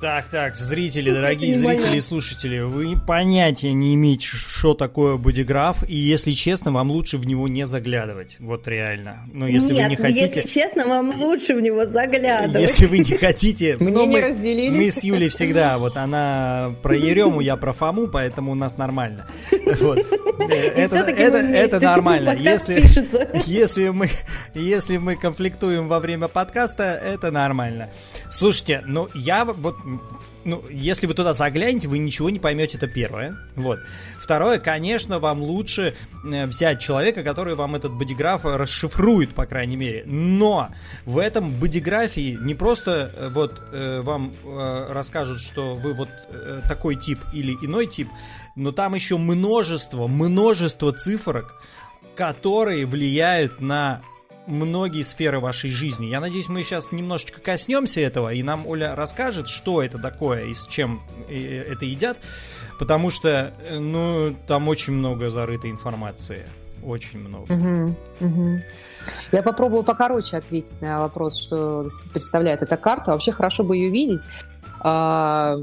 [0.05, 5.97] Так, так, зрители, дорогие зрители и слушатели, вы понятия не имеете, что такое бодиграф, и
[5.97, 9.27] если честно, вам лучше в него не заглядывать, вот реально.
[9.33, 10.27] Но если Нет, вы не хотите...
[10.27, 12.61] если честно, вам лучше в него заглядывать.
[12.61, 13.79] Если вы не хотите...
[13.81, 14.77] Мне не разделились.
[14.77, 19.27] Мы с Юлей всегда, вот она про Ерему, я про Фому, поэтому у нас нормально.
[19.81, 19.99] Вот.
[20.38, 22.37] Это, это нормально.
[22.38, 22.85] Если,
[23.47, 24.09] если, мы,
[24.55, 27.88] если мы конфликтуем во время подкаста, это нормально.
[28.31, 29.77] Слушайте, ну я вот
[30.44, 33.37] ну, если вы туда заглянете, вы ничего не поймете, это первое.
[33.57, 33.80] Вот.
[34.18, 40.04] Второе, конечно, вам лучше э, взять человека, который вам этот бодиграф расшифрует, по крайней мере.
[40.07, 40.68] Но
[41.07, 46.09] в этом бодиграфии не просто э, вот э, вам расскажут, что вы вот
[46.68, 48.09] такой тип или иной тип,
[48.57, 51.61] но там еще множество, множество цифрок,
[52.16, 54.02] которые влияют на
[54.46, 56.07] многие сферы вашей жизни.
[56.07, 60.54] Я надеюсь, мы сейчас немножечко коснемся этого, и нам Оля расскажет, что это такое и
[60.54, 62.18] с чем э, это едят,
[62.78, 66.46] потому что, э, ну, там очень много зарытой информации.
[66.83, 67.50] Очень много.
[67.50, 68.59] Угу, угу.
[69.33, 73.12] Я попробую покороче ответить на вопрос, что представляет эта карта.
[73.12, 74.20] Вообще хорошо бы ее видеть.
[74.80, 75.57] А,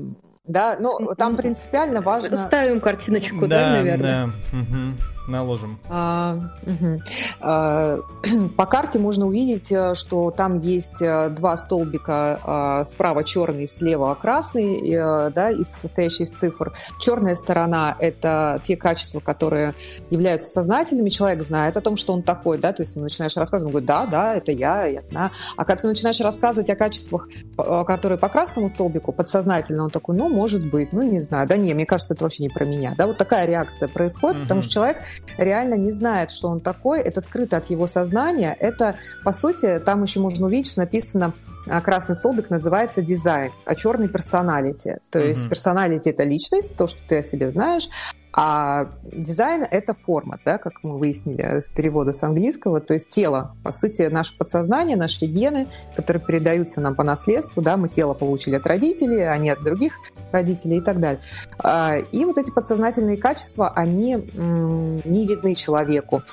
[0.45, 2.37] да, ну там принципиально важно.
[2.37, 4.33] Ставим картиночку, да, да наверное.
[4.51, 4.57] Да.
[4.57, 4.95] Угу
[5.31, 5.79] наложим.
[5.89, 7.01] А, угу.
[7.39, 7.99] а,
[8.57, 14.15] по карте можно увидеть, э, что там есть э, два столбика, а, справа черный, слева
[14.15, 16.73] красный, э, да, состоящий из цифр.
[16.99, 19.73] Черная сторона– это те качества, которые
[20.09, 21.09] являются сознательными.
[21.09, 23.87] Человек знает о том, что он такой, да, то есть ему начинаешь рассказывать, он говорит,
[23.87, 25.31] да, да, это я, я знаю.
[25.55, 30.29] А когда ты начинаешь рассказывать о качествах, которые по красному столбику, подсознательно, он такой, ну,
[30.29, 33.07] может быть, ну, не знаю, да, не, мне кажется, это вообще не про меня, да,
[33.07, 34.43] вот такая реакция происходит, угу.
[34.43, 34.97] потому что человек
[35.37, 40.03] реально не знает, что он такой, это скрыто от его сознания, это, по сути, там
[40.03, 41.33] еще можно увидеть, что написано,
[41.67, 44.97] а, красный столбик называется дизайн, а черный персоналити.
[45.09, 45.27] То mm-hmm.
[45.27, 47.89] есть персоналити это личность, то, что ты о себе знаешь,
[48.33, 53.55] а дизайн— это форма, да, как мы выяснили с перевода с английского, то есть тело.
[53.63, 58.55] По сути, наше подсознание, наши гены, которые передаются нам по наследству, да, мы тело получили
[58.55, 59.93] от родителей, а не от других
[60.31, 61.21] родителей и так далее.
[61.59, 66.23] А, и вот эти подсознательные качества, они не видны человеку.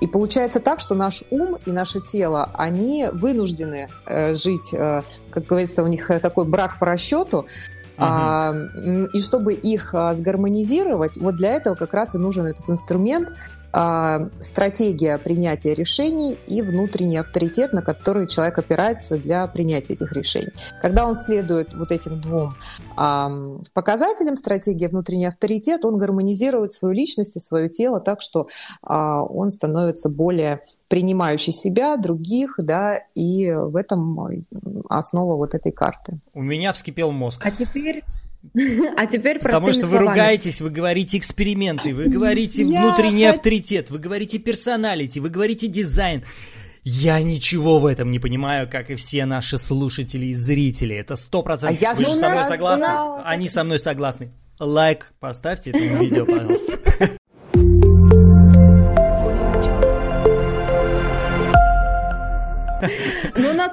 [0.00, 5.46] И получается так, что наш ум и наше тело, они вынуждены э, жить, э, как
[5.46, 7.46] говорится, у них такой брак по расчету,
[7.96, 8.54] а,
[9.12, 13.32] и чтобы их а, сгармонизировать, вот для этого как раз и нужен этот инструмент,
[14.40, 20.52] стратегия принятия решений и внутренний авторитет, на который человек опирается для принятия этих решений.
[20.80, 22.54] Когда он следует вот этим двум
[22.96, 23.30] а,
[23.72, 28.46] показателям, стратегия внутренний авторитет, он гармонизирует свою личность и свое тело так, что
[28.82, 34.18] а, он становится более принимающий себя, других, да, и в этом
[34.88, 36.20] основа вот этой карты.
[36.34, 37.44] У меня вскипел мозг.
[37.44, 38.04] А теперь
[38.96, 44.38] А теперь Потому что вы ругаетесь, вы говорите эксперименты, вы говорите внутренний авторитет, вы говорите
[44.38, 46.22] персоналити, вы говорите дизайн.
[46.82, 50.94] Я ничего в этом не понимаю, как и все наши слушатели и зрители.
[50.94, 51.82] Это сто процентов.
[51.82, 53.22] А вы же со мной согласны?
[53.24, 54.32] Они со мной согласны.
[54.60, 56.78] Лайк поставьте этому видео, пожалуйста.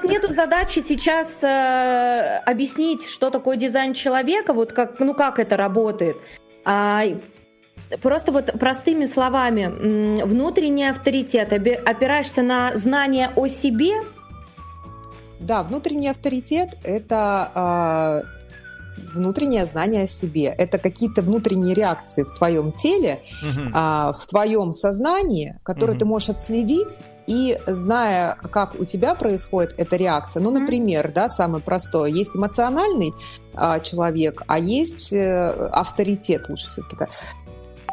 [0.02, 5.58] нас нету задачи сейчас э, объяснить, что такое дизайн человека, вот как, ну как это
[5.58, 6.18] работает.
[6.66, 7.04] А,
[8.02, 13.94] просто вот простыми словами, внутренний авторитет, опираешься на знание о себе?
[15.40, 20.46] Да, внутренний авторитет– это э, внутреннее знание о себе.
[20.46, 23.70] Это какие-то внутренние реакции в твоем теле, угу.
[23.70, 26.00] э, в твоем сознании, которые угу.
[26.00, 31.64] ты можешь отследить и зная, как у тебя происходит эта реакция, ну, например, да, самое
[31.64, 33.14] простое, есть эмоциональный
[33.54, 37.06] а, человек, а есть э, авторитет, лучше все-таки да.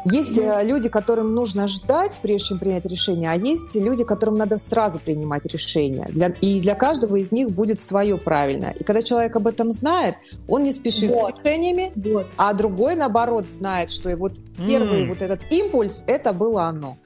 [0.05, 4.57] Есть э, люди, которым нужно ждать, прежде чем принять решение, а есть люди, которым надо
[4.57, 6.05] сразу принимать решение.
[6.09, 8.71] Для, и для каждого из них будет свое правильное.
[8.71, 10.15] И когда человек об этом знает,
[10.47, 11.37] он не спешит вот.
[11.37, 12.27] с решениями, вот.
[12.37, 15.09] а другой, наоборот, знает, что и вот первый mm.
[15.09, 16.97] вот этот импульс, это было оно.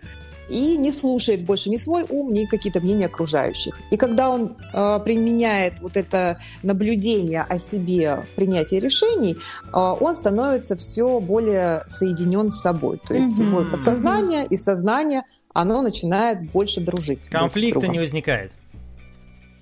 [0.50, 3.80] И не слушает больше ни свой ум, ни какие-то мнения окружающих.
[3.92, 10.16] И когда он э, применяет вот это наблюдение о себе в принятии решений, э, он
[10.16, 13.00] становится все более соединен с собой.
[13.06, 13.48] То есть mm-hmm.
[13.48, 17.26] его подсознание и сознание, оно начинает больше дружить.
[17.28, 18.52] Конфликта не возникает.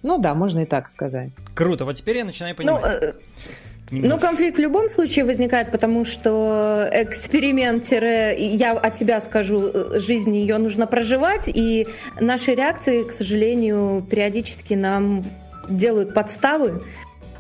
[0.03, 1.29] Ну да, можно и так сказать.
[1.53, 2.81] Круто, вот теперь я начинаю ну, понимать.
[2.83, 3.15] Ну, Немножко.
[3.91, 10.57] Ну, конфликт в любом случае возникает, потому что эксперимент, я от тебя скажу, жизнь ее
[10.57, 11.87] нужно проживать, и
[12.19, 15.25] наши реакции, к сожалению, периодически нам
[15.69, 16.81] делают подставы,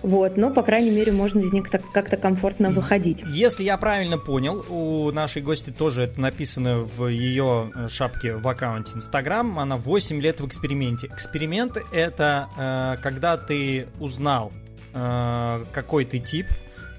[0.03, 3.23] вот, но, по крайней мере, можно из них как-то комфортно выходить.
[3.27, 8.47] Если я правильно понял, у нашей гости тоже это написано в ее э, шапке в
[8.47, 11.07] аккаунте Инстаграм, она 8 лет в эксперименте.
[11.07, 14.51] Эксперимент— это э, когда ты узнал
[14.93, 16.47] э, какой ты тип,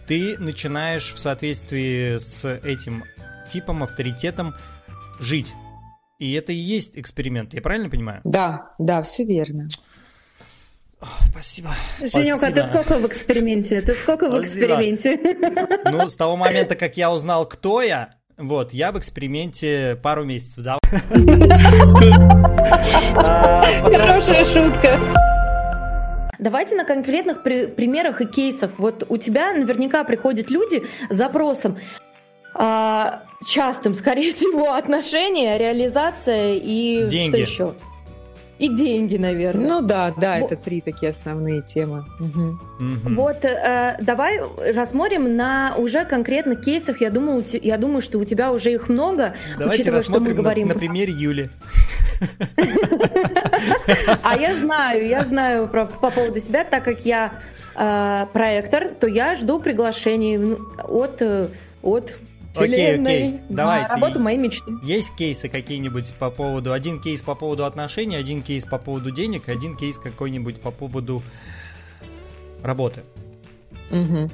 [0.07, 3.05] ты начинаешь в соответствии с этим
[3.49, 4.55] типом, авторитетом
[5.21, 5.55] жить.
[6.19, 8.21] И это и есть эксперимент, я правильно понимаю?
[8.25, 9.69] Да, да, все верно.
[11.31, 11.71] Спасибо.
[12.01, 13.81] Женек, а ты сколько в эксперименте?
[13.81, 15.19] Ты сколько в эксперименте?
[15.91, 20.65] Ну, с того момента, как я узнал, кто я, вот, я в эксперименте пару месяцев,
[20.65, 20.79] да.
[23.83, 25.32] Хорошая шутка.
[26.43, 28.73] Давайте на конкретных при- примерах и кейсах.
[28.79, 31.79] Вот у тебя наверняка приходят люди с запросом
[32.55, 37.45] а, частым, скорее всего, отношения, реализация и Деньги.
[37.45, 37.75] что еще?
[38.63, 39.69] И деньги, наверное.
[39.69, 42.05] Ну да, да, это три такие основные темы.
[42.21, 42.59] Угу.
[42.79, 43.15] Угу.
[43.17, 44.39] Вот э, давай
[44.73, 47.01] рассмотрим на уже конкретных кейсах.
[47.01, 49.35] Я думаю, я думаю, что у тебя уже их много.
[49.59, 50.69] Давайте рассмотрим что мы говорим.
[50.69, 51.51] На, на примере Юли.
[54.23, 57.33] А я знаю, я знаю про, по поводу себя, так как я
[57.75, 61.49] э, проектор, то я жду приглашений от, э,
[61.83, 62.15] от
[62.55, 63.95] Окей, окей, давайте.
[63.95, 64.73] Работу моей мечты.
[64.83, 66.73] Есть кейсы какие-нибудь по поводу...
[66.73, 71.23] Один кейс по поводу отношений, один кейс по поводу денег, один кейс какой-нибудь по поводу
[72.63, 73.03] работы.
[73.91, 74.31] Угу.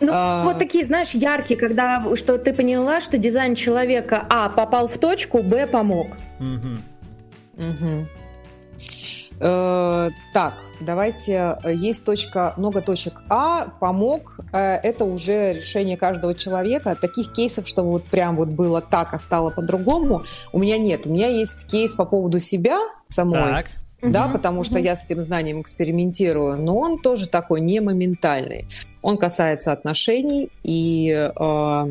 [0.00, 0.44] Ну, а...
[0.44, 5.42] вот такие, знаешь, яркие, когда что ты поняла, что дизайн человека А попал в точку,
[5.42, 6.08] Б помог.
[6.38, 7.64] Угу.
[7.64, 8.06] Угу.
[9.40, 16.34] Э, так, давайте, э, есть точка, много точек А, помог, э, это уже решение каждого
[16.34, 16.96] человека.
[17.00, 21.06] Таких кейсов, что вот прям вот было так, а стало по-другому, у меня нет.
[21.06, 23.38] У меня есть кейс по поводу себя самой.
[23.38, 23.66] Так.
[24.02, 28.66] Да, угу, потому что я с этим знанием экспериментирую, но он тоже такой не моментальный.
[29.00, 31.84] Он касается отношений и э,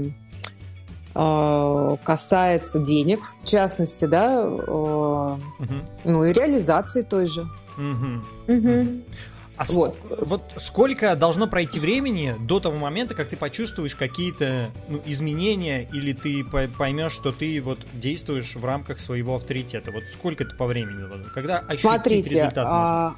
[1.14, 5.38] касается денег, в частности, да, э, угу.
[6.04, 7.48] ну и реализации той же.
[7.78, 8.54] Угу.
[8.54, 9.04] Угу.
[9.56, 9.96] А вот.
[10.10, 16.14] вот сколько должно пройти времени до того момента, как ты почувствуешь какие-то ну, изменения, или
[16.14, 19.92] ты поймешь, что ты вот действуешь в рамках своего авторитета?
[19.92, 21.08] Вот сколько это по времени?
[21.34, 23.08] Когда ощутить Смотрите, результат можно?
[23.08, 23.16] А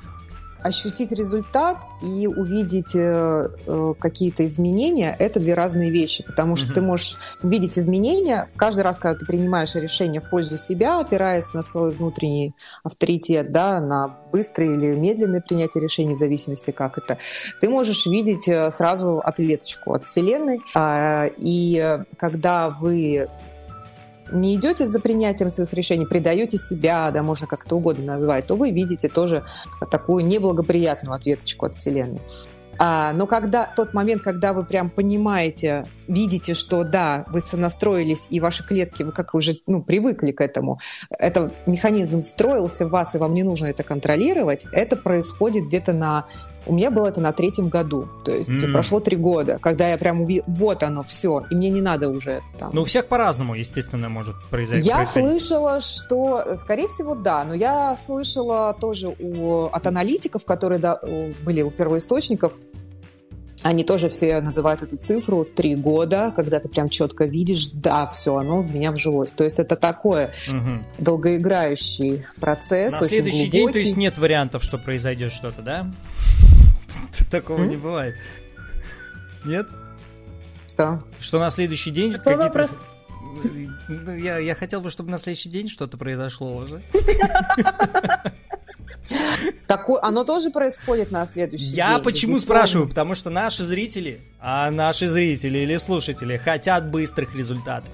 [0.64, 6.76] ощутить результат и увидеть э, э, какие-то изменения– это две разные вещи, потому что mm-hmm.
[6.76, 11.62] ты можешь видеть изменения каждый раз, когда ты принимаешь решение в пользу себя, опираясь на
[11.62, 17.18] свой внутренний авторитет, да, на быстрое или медленное принятие решений в зависимости как это.
[17.62, 23.30] Ты можешь видеть э, сразу ответочку от Вселенной, э, и когда вы
[24.32, 28.72] не идете за принятием своих решений, предаете себя, да, можно как-то угодно назвать, то вы
[28.72, 29.44] видите тоже
[29.92, 32.22] такую неблагоприятную ответочку от Вселенной.
[32.78, 38.40] А, но когда тот момент, когда вы прям понимаете, видите, что да, вы сонастроились, и
[38.40, 43.18] ваши клетки, вы как уже ну, привыкли к этому, этот механизм встроился в вас, и
[43.18, 46.28] вам не нужно это контролировать, это происходит где-то на...
[46.66, 48.72] У меня было это на третьем году, то есть mm.
[48.72, 52.42] прошло три года, когда я прям увидела, вот оно, все, и мне не надо уже
[52.58, 52.72] там...
[52.74, 54.88] Ну, у всех по-разному, естественно, может произойти.
[54.88, 55.30] Я происходить.
[55.30, 61.00] слышала, что, скорее всего, да, но я слышала тоже у, от аналитиков, которые да,
[61.44, 62.54] были у первоисточников,
[63.66, 68.36] они тоже все называют эту цифру три года, когда ты прям четко видишь, да, все,
[68.36, 69.32] оно в меня вжилось.
[69.32, 70.86] То есть это такой угу.
[71.00, 73.02] долгоиграющий процесс.
[73.02, 73.58] На следующий глубокий.
[73.58, 75.92] день, то есть нет вариантов, что произойдет что-то, да?
[77.32, 78.14] Такого не бывает.
[79.46, 79.68] Нет?
[80.68, 81.04] Что?
[81.20, 82.68] Что на следующий день какие-то...
[83.88, 86.84] Ну, я, я хотел бы, чтобы на следующий день что-то произошло уже.
[89.68, 92.04] Такое, оно тоже происходит на следующий Я день.
[92.04, 92.88] почему спрашиваю?
[92.88, 97.90] Потому что наши зрители, а наши зрители или слушатели хотят быстрых результатов.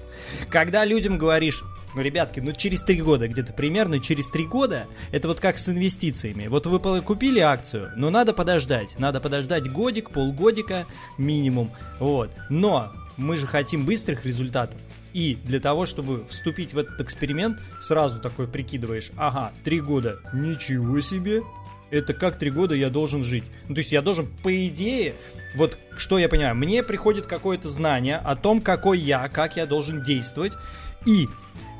[0.48, 5.28] Когда людям говоришь, ну, ребятки, ну через три года, где-то примерно через три года, это
[5.28, 6.46] вот как с инвестициями.
[6.46, 8.98] Вот вы купили акцию, но надо подождать.
[8.98, 10.86] Надо подождать годик, полгодика
[11.18, 11.70] минимум.
[11.98, 12.30] Вот.
[12.48, 14.80] Но мы же хотим быстрых результатов.
[15.12, 21.00] И для того, чтобы вступить в этот эксперимент, сразу такой прикидываешь, ага, три года, ничего
[21.00, 21.42] себе,
[21.90, 23.44] это как три года я должен жить.
[23.68, 25.14] Ну, то есть я должен, по идее,
[25.54, 30.02] вот что я понимаю, мне приходит какое-то знание о том, какой я, как я должен
[30.02, 30.56] действовать,
[31.04, 31.28] и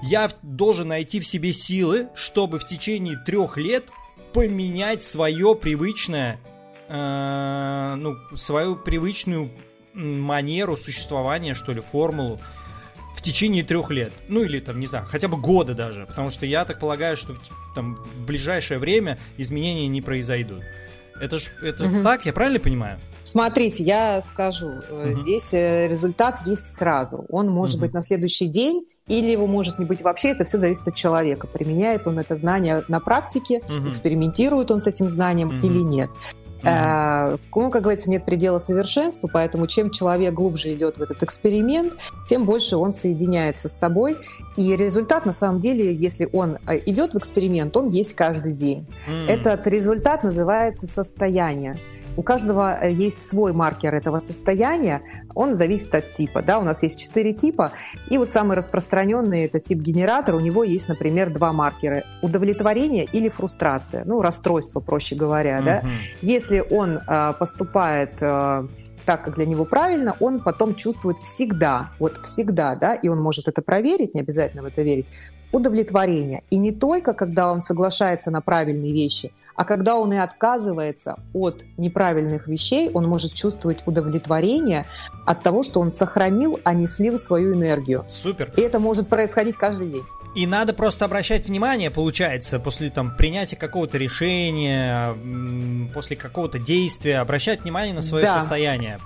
[0.03, 3.85] я должен найти в себе силы, чтобы в течение трех лет
[4.35, 6.39] поменять свое привычное,
[6.89, 9.51] э, ну, свою привычную
[9.95, 12.41] манеру существования, что ли, формулу
[13.15, 14.13] в течение трех лет.
[14.29, 16.07] Ну или там, не знаю, хотя бы года даже.
[16.07, 17.35] Потому что я так полагаю, что
[17.75, 20.63] там в ближайшее время изменения не произойдут.
[21.21, 22.03] Это же это угу.
[22.03, 22.99] так, я правильно понимаю?
[23.25, 25.13] Смотрите, я скажу, угу.
[25.13, 27.25] здесь э, результат есть сразу.
[27.29, 27.83] Он может угу.
[27.83, 31.47] быть на следующий день, или его может не быть вообще, это все зависит от человека.
[31.47, 33.91] Применяет он это знание на практике, угу.
[33.91, 35.67] экспериментирует он с этим знанием угу.
[35.67, 36.11] или нет.
[36.63, 37.41] Mm-hmm.
[37.55, 41.95] Ну, как говорится, нет предела совершенству, поэтому чем человек глубже идет в этот эксперимент,
[42.27, 44.19] тем больше он соединяется с собой.
[44.57, 48.87] И результат, на самом деле, если он э, идет в эксперимент, он есть каждый день.
[49.09, 49.29] Mm-hmm.
[49.29, 51.79] Этот результат называется состояние.
[52.17, 55.03] У каждого э, есть свой маркер этого состояния,
[55.35, 56.43] он зависит от типа.
[56.43, 56.59] Да?
[56.59, 57.73] У нас есть четыре типа,
[58.09, 62.03] и вот самый распространенный это тип генератор, у него есть, например, два маркера.
[62.21, 65.59] Удовлетворение или фрустрация, ну, расстройство, проще говоря.
[65.59, 65.65] Mm-hmm.
[65.65, 65.83] Да?
[66.21, 68.67] Если он э, поступает э,
[69.05, 73.49] так, как для него правильно, он потом чувствует всегда, вот всегда, да, и он может
[73.49, 75.13] это проверить, не обязательно в это верить,
[75.53, 76.43] удовлетворение.
[76.51, 79.33] И не только, когда он соглашается на правильные вещи,
[79.63, 84.87] а когда он и отказывается от неправильных вещей, он может чувствовать удовлетворение
[85.25, 88.05] от того, что он сохранил, а не слил свою энергию.
[88.09, 88.53] Супер.
[88.57, 90.03] И это может происходить каждый день.
[90.35, 95.15] И надо просто обращать внимание, получается, после там принятия какого-то решения,
[95.95, 98.41] после какого-то действия, обращать внимание на свое да.
[98.41, 98.99] состояние.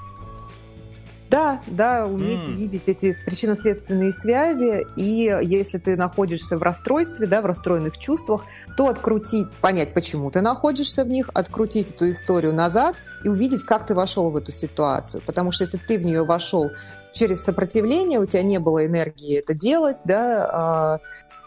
[1.31, 2.53] Да, да, уметь mm.
[2.55, 8.45] видеть эти причинно-следственные связи, и если ты находишься в расстройстве, да, в расстроенных чувствах,
[8.77, 13.87] то открутить, понять, почему ты находишься в них, открутить эту историю назад и увидеть, как
[13.87, 15.23] ты вошел в эту ситуацию.
[15.27, 16.71] Потому что если ты в нее вошел
[17.13, 20.99] через сопротивление, у тебя не было энергии это делать, да, а,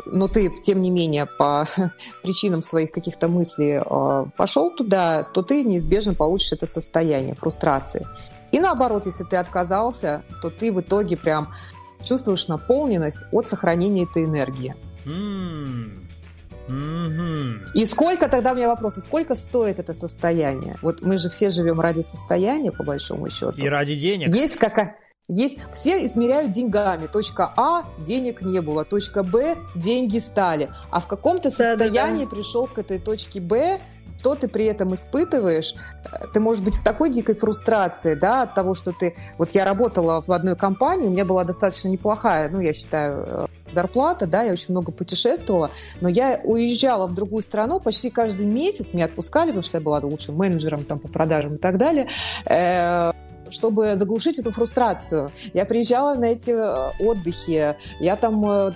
[0.05, 1.67] но ты, тем не менее, по
[2.23, 8.05] причинам своих каких-то мыслей а, пошел туда, то ты неизбежно получишь это состояние фрустрации.
[8.51, 11.51] И наоборот, если ты отказался, то ты в итоге прям
[12.03, 14.75] чувствуешь наполненность от сохранения этой энергии.
[17.73, 20.77] И сколько тогда у меня вопрос, и сколько стоит это состояние?
[20.81, 23.55] Вот мы же все живем ради состояния, по большому счету.
[23.57, 24.35] И ради денег.
[24.35, 24.95] Есть какая
[25.29, 27.07] есть, все измеряют деньгами.
[27.07, 30.69] Точка А– денег не было, точка Б– деньги стали.
[30.91, 32.35] А в каком-то состоянии да, да, да.
[32.35, 33.79] пришел к этой точке Б,
[34.19, 35.75] что ты при этом испытываешь,
[36.33, 39.15] ты можешь быть в такой дикой фрустрации, да, от того, что ты...
[39.37, 43.45] Вот я работала в одной компании, у меня была достаточно неплохая, ну, я считаю, э,
[43.71, 45.71] зарплата, да, я очень много путешествовала,
[46.01, 49.99] но я уезжала в другую страну почти каждый месяц, меня отпускали, потому что я была
[49.99, 52.09] лучшим менеджером там по продажам и так далее,
[52.45, 53.13] э,
[53.51, 55.31] чтобы заглушить эту фрустрацию.
[55.53, 58.71] Я приезжала на эти э, отдыхи, я там э,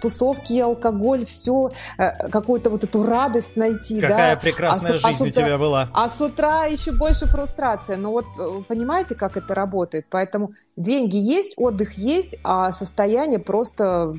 [0.00, 4.00] тусовки, алкоголь, все, э, какую-то вот эту радость найти.
[4.00, 4.40] Какая да?
[4.40, 5.88] прекрасная а, жизнь а у тебя была.
[5.92, 7.96] А с утра еще больше фрустрация.
[7.96, 8.26] Но вот
[8.68, 10.06] понимаете, как это работает?
[10.10, 14.14] Поэтому деньги есть, отдых есть, а состояние просто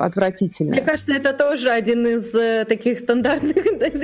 [0.00, 0.72] отвратительно.
[0.72, 3.56] Мне кажется, это тоже один из э, таких стандартных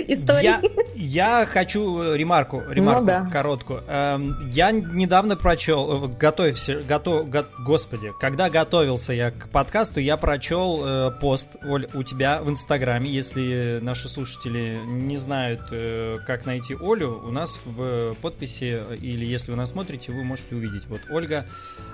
[0.08, 0.42] историй.
[0.42, 0.60] Я,
[0.94, 3.28] я хочу э, ремарку, ремарку ну, да.
[3.30, 3.82] короткую.
[3.88, 10.16] Эм, я недавно прочел, э, готовься, готов, го, господи, когда готовился я к подкасту, я
[10.16, 16.46] прочел э, пост, Оль, у тебя в Инстаграме, если наши слушатели не знают, э, как
[16.46, 20.86] найти Олю, у нас в подписи, или если вы нас смотрите, вы можете увидеть.
[20.88, 21.46] Вот Ольга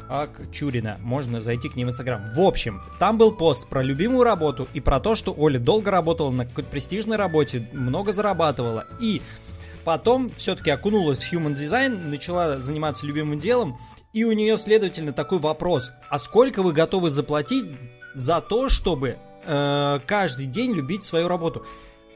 [0.09, 0.99] Акчурина.
[1.03, 2.23] Можно зайти к ним в Инстаграм.
[2.35, 6.31] В общем, там был пост про любимую работу и про то, что Оля долго работала
[6.31, 8.87] на какой-то престижной работе, много зарабатывала.
[9.01, 9.21] И
[9.85, 13.79] потом все-таки окунулась в Human Design, начала заниматься любимым делом.
[14.13, 15.91] И у нее, следовательно, такой вопрос.
[16.09, 17.67] А сколько вы готовы заплатить
[18.15, 21.67] за то, чтобы э, каждый день любить свою работу?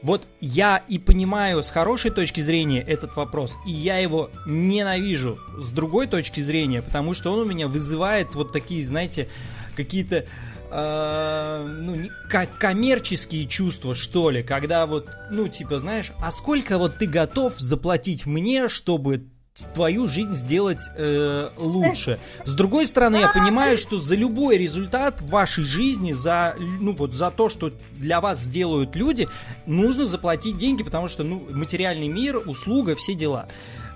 [0.01, 5.71] Вот я и понимаю с хорошей точки зрения этот вопрос, и я его ненавижу с
[5.71, 9.29] другой точки зрения, потому что он у меня вызывает вот такие, знаете,
[9.75, 10.25] какие-то
[10.71, 12.11] э, ну, не,
[12.57, 18.25] коммерческие чувства, что ли, когда вот, ну, типа, знаешь, а сколько вот ты готов заплатить
[18.25, 19.25] мне, чтобы
[19.73, 22.19] твою жизнь сделать э, лучше.
[22.45, 27.13] С другой стороны, я понимаю, что за любой результат в вашей жизни, за ну вот
[27.13, 29.27] за то, что для вас сделают люди,
[29.65, 33.47] нужно заплатить деньги, потому что ну материальный мир, услуга, все дела.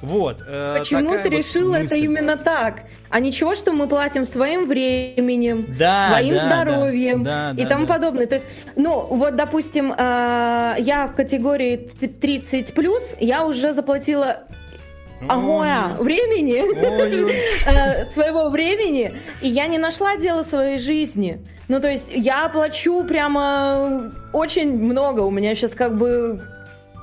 [0.06, 0.44] Вот.
[0.48, 2.84] Э, Почему ты решил вот это именно так?
[3.10, 7.86] А ничего, что мы платим своим временем, да, своим да, здоровьем да, да, и тому
[7.86, 7.94] да.
[7.94, 8.28] подобное.
[8.28, 14.44] То есть, ну, вот, допустим, э, я в категории 30 плюс, я уже заплатила
[15.28, 16.62] Агоя времени,
[17.66, 21.44] э, своего времени, и я не нашла дело своей жизни.
[21.68, 25.22] Ну, то есть я плачу прямо очень много.
[25.22, 26.42] У меня сейчас как бы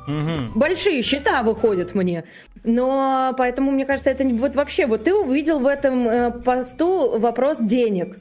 [0.06, 0.58] Угу.
[0.58, 2.24] Большие счета выходят мне.
[2.64, 7.58] Но поэтому, мне кажется, это вот вообще, вот ты увидел в этом э, посту вопрос
[7.58, 8.16] денег.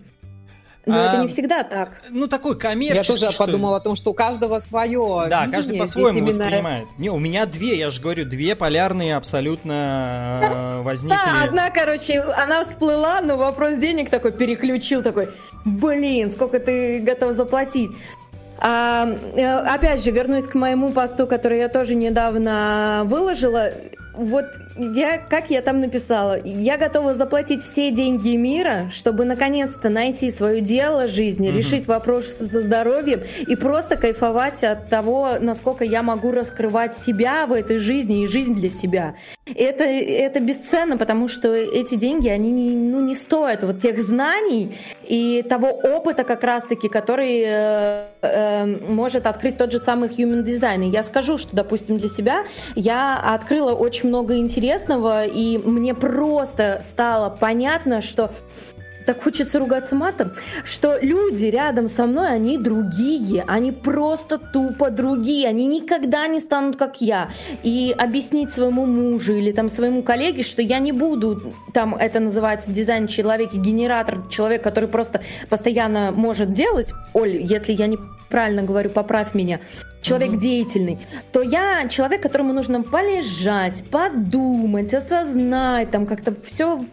[0.85, 1.93] Но а, это не всегда так.
[2.09, 3.13] Ну, такой коммерческий.
[3.13, 5.27] Я тоже что подумала о том, что у каждого свое.
[5.29, 5.51] Да, видение.
[5.51, 6.31] каждый по-своему именно...
[6.31, 6.87] воспринимает.
[6.97, 11.15] Не, у меня две, я же говорю, две полярные абсолютно э, возникли.
[11.15, 15.29] Да, одна, короче, она всплыла, но вопрос денег такой переключил, такой,
[15.65, 17.91] блин, сколько ты готов заплатить.
[18.63, 23.71] А, э, опять же, вернусь к моему посту, который я тоже недавно выложила.
[24.13, 24.45] Вот
[24.77, 30.61] я, как я там написала, я готова заплатить все деньги мира, чтобы наконец-то найти свое
[30.61, 31.57] дело жизни, угу.
[31.57, 37.53] решить вопрос со здоровьем и просто кайфовать от того, насколько я могу раскрывать себя в
[37.53, 39.15] этой жизни и жизнь для себя.
[39.55, 45.43] Это, это бесценно, потому что эти деньги, они ну, не стоят вот тех знаний и
[45.47, 50.85] того опыта как раз-таки, который э, э, может открыть тот же самый Human Design.
[50.85, 52.45] И я скажу, что, допустим, для себя
[52.75, 54.60] я открыла очень много интересного,
[55.25, 58.31] и мне просто стало понятно, что
[59.05, 60.31] так хочется ругаться матом,
[60.63, 66.75] что люди рядом со мной, они другие, они просто тупо другие, они никогда не станут
[66.75, 67.31] как я.
[67.63, 72.71] И объяснить своему мужу или там своему коллеге, что я не буду, там это называется
[72.71, 79.33] дизайн человека, генератор, человек, который просто постоянно может делать, Оль, если я неправильно говорю, поправь
[79.33, 79.59] меня,
[80.01, 80.39] человек mm-hmm.
[80.39, 80.99] деятельный,
[81.31, 86.83] то я человек, которому нужно полежать, подумать, осознать, там как-то все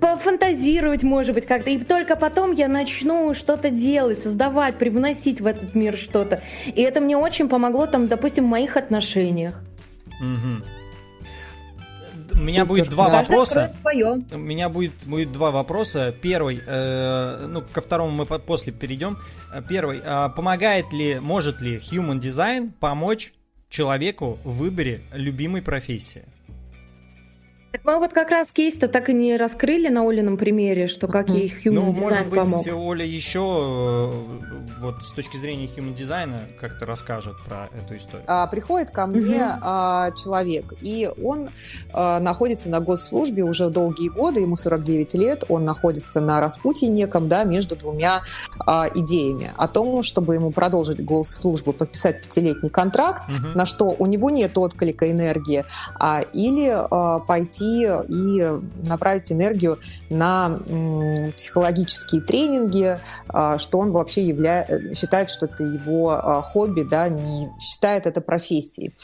[0.00, 1.70] пофантазировать, может быть, как-то.
[1.70, 6.42] И только потом я начну что-то делать, создавать, привносить в этот мир что-то.
[6.66, 9.60] И это мне очень помогло, там, допустим, в моих отношениях.
[10.20, 10.64] Угу.
[12.32, 12.66] У меня Супер.
[12.66, 13.20] будет два да.
[13.20, 13.74] вопроса.
[14.32, 16.14] У меня будет, будет два вопроса.
[16.20, 19.18] Первый, э, ну, ко второму мы после перейдем.
[19.68, 23.32] Первый, э, помогает ли, может ли Human Design помочь
[23.70, 26.24] человеку в выборе любимой профессии?
[27.86, 31.54] Мы вот как раз кейс-то так и не раскрыли на Олином примере, что как ей
[31.64, 32.66] Human ну, Design может быть, помог.
[32.74, 38.24] Оля еще э, вот с точки зрения Human дизайна как-то расскажет про эту историю.
[38.26, 39.58] А, приходит ко мне угу.
[39.62, 41.50] а, человек, и он
[41.92, 47.28] а, находится на госслужбе уже долгие годы, ему 49 лет, он находится на распутье неком,
[47.28, 48.22] да, между двумя
[48.66, 53.56] а, идеями о том, чтобы ему продолжить госслужбу, подписать пятилетний контракт, угу.
[53.56, 55.64] на что у него нет отклика энергии,
[56.00, 59.78] а, или а, пойти и направить энергию
[60.10, 60.58] на
[61.36, 62.98] психологические тренинги,
[63.28, 64.66] а, что он вообще явля...
[64.94, 68.94] считает, что это его а, хобби, да, не считает это профессией.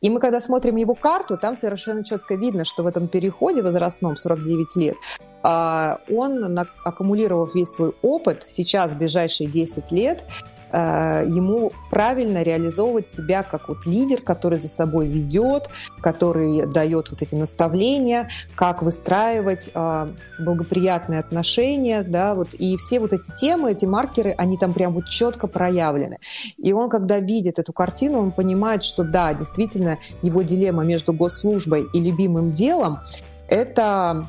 [0.00, 4.16] И мы, когда смотрим его карту, там совершенно четко видно, что в этом переходе возрастном
[4.16, 4.96] 49 лет
[5.42, 13.10] а, он, аккумулировав весь свой опыт, сейчас в ближайшие 10 лет, Э, ему правильно реализовывать
[13.10, 15.68] себя как вот лидер, который за собой ведет,
[16.00, 20.08] который дает вот эти наставления, как выстраивать э,
[20.38, 25.06] благоприятные отношения, да, вот, и все вот эти темы, эти маркеры, они там прям вот
[25.08, 26.18] четко проявлены.
[26.56, 31.86] И он, когда видит эту картину, он понимает, что да, действительно, его дилемма между госслужбой
[31.92, 33.00] и любимым делом–
[33.48, 34.28] это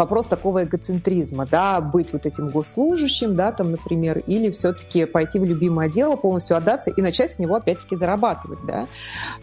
[0.00, 5.44] вопрос такого эгоцентризма, да, быть вот этим госслужащим, да, там, например, или все-таки пойти в
[5.44, 8.86] любимое дело, полностью отдаться и начать с него опять-таки зарабатывать, да,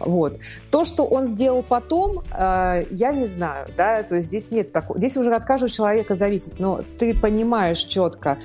[0.00, 0.40] вот.
[0.72, 4.98] То, что он сделал потом, э, я не знаю, да, то есть здесь нет такого,
[4.98, 8.38] здесь уже от каждого человека зависит, но ты понимаешь четко,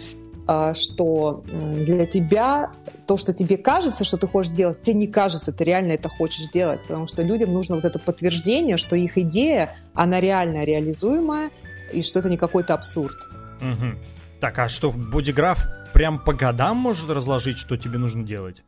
[0.48, 2.70] э, что для тебя
[3.08, 6.48] то, что тебе кажется, что ты хочешь делать, тебе не кажется, ты реально это хочешь
[6.54, 11.50] делать, потому что людям нужно вот это подтверждение, что их идея, она реально реализуемая,
[11.94, 13.18] и что это не какой-то абсурд.
[13.62, 13.98] Угу.
[14.40, 18.64] Так, а что, бодиграф прям по годам может разложить, что тебе нужно делать?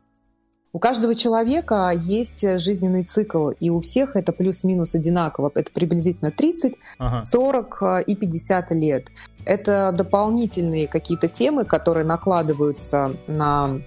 [0.72, 5.50] У каждого человека есть жизненный цикл, и у всех это плюс-минус одинаково.
[5.54, 7.24] Это приблизительно 30, ага.
[7.24, 9.10] 40 э, и 50 лет.
[9.46, 13.80] Это дополнительные какие-то темы, которые накладываются на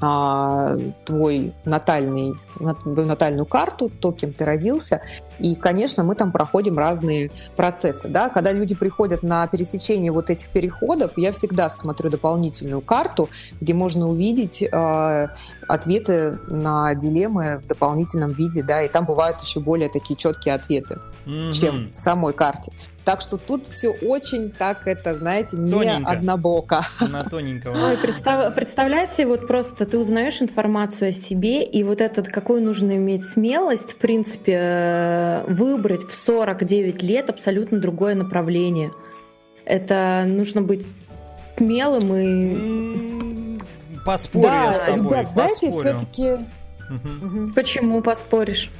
[0.00, 5.02] а, твой натальный, натальную карту, то, кем ты родился.
[5.38, 8.08] И, конечно, мы там проходим разные процессы.
[8.08, 8.28] Да?
[8.28, 13.28] Когда люди приходят на пересечение вот этих переходов, я всегда смотрю дополнительную карту,
[13.60, 15.28] где можно увидеть э,
[15.68, 20.98] ответы на дилеммы в дополнительном виде, да, и там бывают еще более такие четкие ответы,
[21.26, 21.52] mm-hmm.
[21.52, 22.72] чем в самой карте.
[23.04, 26.10] Так что тут все очень так, это, знаете, не Тоненько.
[26.10, 26.86] однобоко.
[27.00, 27.74] На тоненького.
[27.74, 32.96] Ой, представ, представляете, вот просто ты узнаешь информацию о себе, и вот этот, какую нужно
[32.96, 38.92] иметь смелость, в принципе, э, выбрать в 49 лет абсолютно другое направление.
[39.64, 40.86] Это нужно быть
[41.56, 43.58] смелым и...
[44.04, 45.20] Поспорю да, я с тобой.
[45.20, 46.32] Ребят, знаете, все-таки...
[46.90, 47.52] Угу.
[47.54, 48.70] Почему поспоришь?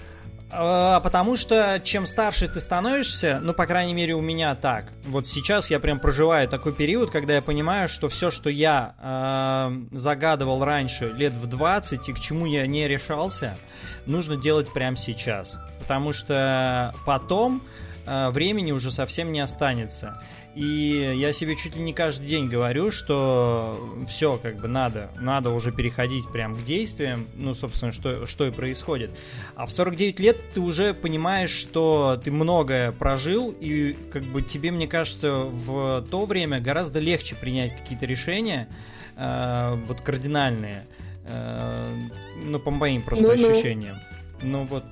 [0.55, 4.93] А, потому что чем старше ты становишься, ну, по крайней мере, у меня так.
[5.07, 9.97] Вот сейчас я прям проживаю такой период, когда я понимаю, что все, что я э,
[9.97, 13.57] загадывал раньше, лет в 20, и к чему я не решался,
[14.05, 15.57] нужно делать прямо сейчас.
[15.81, 17.63] Потому что потом
[18.05, 20.21] э, времени уже совсем не останется.
[20.55, 25.49] И я себе чуть ли не каждый день говорю, что все, как бы надо, надо
[25.51, 29.11] уже переходить прям к действиям, ну, собственно, что, что и происходит.
[29.55, 34.71] А в 49 лет ты уже понимаешь, что ты многое прожил, и как бы тебе,
[34.73, 38.69] мне кажется, в то время гораздо легче принять какие-то решения,
[39.17, 40.87] э, вот кардинальные,
[41.25, 41.99] э,
[42.45, 43.97] ну, по моим просто ну, ощущениям.
[44.43, 44.85] Ну вот,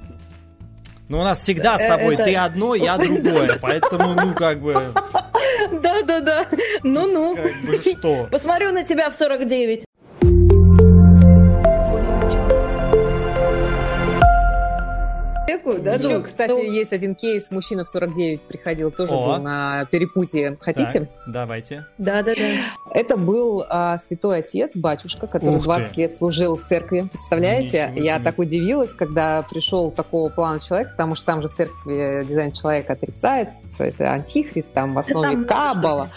[1.10, 2.24] ну, у нас всегда с э, тобой это...
[2.24, 4.94] ты одно, я другое, поэтому, ну, как бы...
[5.72, 6.46] Да-да-да.
[6.84, 7.34] Ну-ну.
[7.34, 8.28] Как бы что?
[8.30, 9.84] Посмотрю на тебя в 49.
[15.70, 15.84] Человеку.
[15.84, 16.58] Да, Еще, ну, кстати, то...
[16.58, 19.26] есть один кейс, мужчина в 49 приходил, тоже О.
[19.36, 20.56] был на перепутье.
[20.60, 21.00] Хотите?
[21.00, 21.86] Так, давайте.
[21.98, 22.42] Да-да-да.
[22.92, 26.00] Это был а, святой отец, батюшка, который Ух 20 ты.
[26.00, 27.08] лет служил в церкви.
[27.10, 27.92] Представляете?
[27.96, 32.52] Я так удивилась, когда пришел такого плана человек, потому что там же в церкви дизайн
[32.52, 36.08] человека отрицается, это антихрист, там в основе там кабала.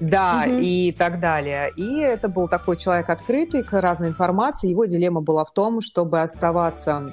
[0.00, 0.58] Да, угу.
[0.60, 1.70] и так далее.
[1.76, 4.68] И это был такой человек открытый к разной информации.
[4.70, 7.12] Его дилемма была в том, чтобы оставаться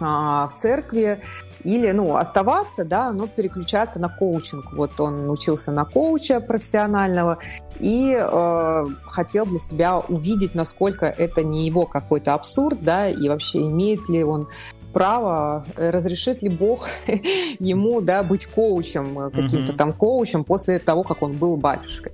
[0.00, 1.20] в церкви
[1.64, 4.72] или, ну, оставаться, да, но переключаться на коучинг.
[4.74, 7.38] Вот он учился на коуча профессионального
[7.80, 13.62] и э, хотел для себя увидеть, насколько это не его какой-то абсурд, да, и вообще
[13.62, 14.48] имеет ли он
[14.92, 16.86] право, э, разрешит ли Бог
[17.58, 19.76] ему, да, быть коучем, э, каким-то mm-hmm.
[19.76, 22.12] там коучем после того, как он был батюшкой.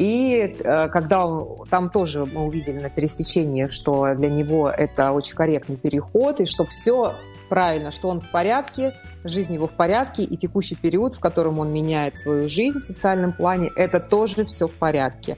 [0.00, 5.36] И э, когда он, там тоже мы увидели на пересечении, что для него это очень
[5.36, 7.16] корректный переход, и что все
[7.50, 8.94] правильно, что он в порядке,
[9.24, 13.34] жизнь его в порядке, и текущий период, в котором он меняет свою жизнь в социальном
[13.34, 15.36] плане, это тоже все в порядке.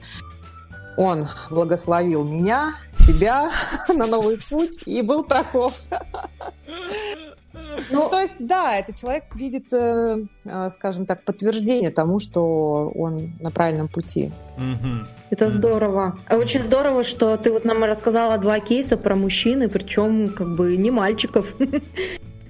[0.95, 3.51] Он благословил меня, тебя
[3.89, 5.73] на новый путь и был таков.
[7.91, 13.33] Ну, то есть, да, этот человек видит, э, э, скажем так, подтверждение тому, что он
[13.39, 14.31] на правильном пути.
[15.29, 16.17] Это здорово.
[16.29, 20.91] Очень здорово, что ты вот нам рассказала два кейса про мужчины, причем как бы не
[20.91, 21.55] мальчиков.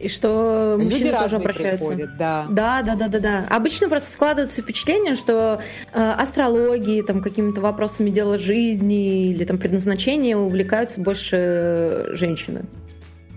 [0.04, 1.88] И что мужчины Люди тоже обращаются.
[1.88, 2.46] Приходят, да.
[2.50, 3.48] да, да, да, да, да.
[3.50, 5.62] Обычно просто складывается впечатление, что
[5.94, 12.66] э, астрологией, там какими-то вопросами дела жизни или там предназначения увлекаются больше женщины.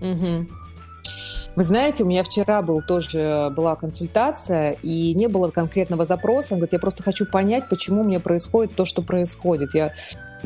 [0.00, 0.46] Угу.
[1.56, 6.52] Вы знаете, у меня вчера был тоже была консультация, и не было конкретного запроса.
[6.52, 9.74] Он говорит, я просто хочу понять, почему мне происходит то, что происходит.
[9.74, 9.94] Я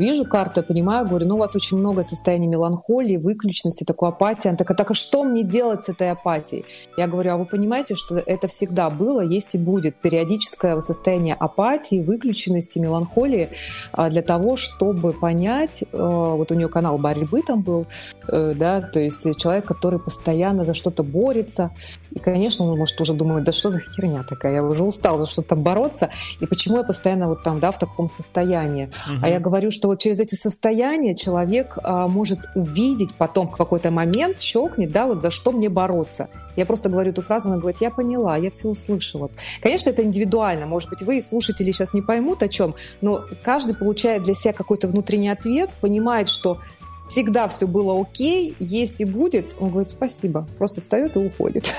[0.00, 4.48] вижу карту, я понимаю, говорю, ну у вас очень много состояний меланхолии, выключенности, такой апатии.
[4.48, 6.64] Она такая, так а что мне делать с этой апатией?
[6.96, 12.02] Я говорю, а вы понимаете, что это всегда было, есть и будет периодическое состояние апатии,
[12.02, 13.50] выключенности, меланхолии
[13.92, 17.86] а, для того, чтобы понять, э, вот у нее канал борьбы там был,
[18.28, 21.70] э, да, то есть человек, который постоянно за что-то борется,
[22.10, 25.26] и, конечно, он может уже думать, да что за херня такая, я уже устал за
[25.26, 28.86] что-то бороться, и почему я постоянно вот там, да, в таком состоянии.
[28.86, 29.18] Угу.
[29.22, 33.90] А я говорю, что вот через эти состояния человек а, может увидеть потом в какой-то
[33.90, 36.28] момент, щелкнет, да, вот за что мне бороться.
[36.54, 39.30] Я просто говорю эту фразу, она говорит, я поняла, я все услышала.
[39.60, 40.66] Конечно, это индивидуально.
[40.66, 44.86] Может быть, вы, слушатели, сейчас не поймут о чем, но каждый получает для себя какой-то
[44.86, 46.60] внутренний ответ, понимает, что
[47.08, 49.56] всегда все было окей, есть и будет.
[49.58, 50.46] Он говорит, спасибо.
[50.56, 51.74] Просто встает и уходит.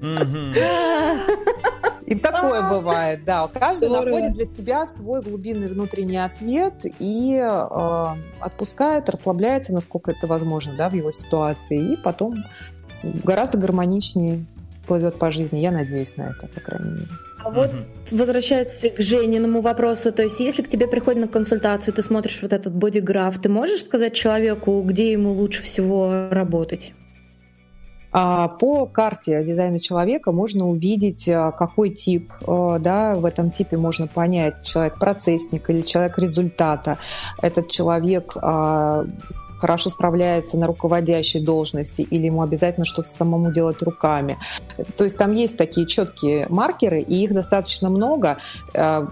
[2.08, 3.46] И такое бывает, да.
[3.48, 4.04] Каждый Здорово.
[4.06, 8.06] находит для себя свой глубинный внутренний ответ и э,
[8.40, 12.36] отпускает, расслабляется, насколько это возможно, да, в его ситуации, и потом
[13.02, 14.46] гораздо гармоничнее
[14.86, 15.58] плывет по жизни.
[15.58, 17.08] Я надеюсь на это, по крайней мере.
[17.44, 17.70] А вот
[18.10, 22.54] возвращаясь к Жениному вопросу, то есть если к тебе приходит на консультацию, ты смотришь вот
[22.54, 26.94] этот бодиграф, ты можешь сказать человеку, где ему лучше всего работать?
[28.10, 33.76] А по карте дизайна человека можно увидеть, а, какой тип, а, да, в этом типе
[33.76, 36.98] можно понять, человек процессник или человек результата.
[37.42, 38.34] Этот человек
[39.58, 44.38] хорошо справляется на руководящей должности или ему обязательно что-то самому делать руками.
[44.96, 48.38] То есть там есть такие четкие маркеры, и их достаточно много.
[48.74, 49.06] Э,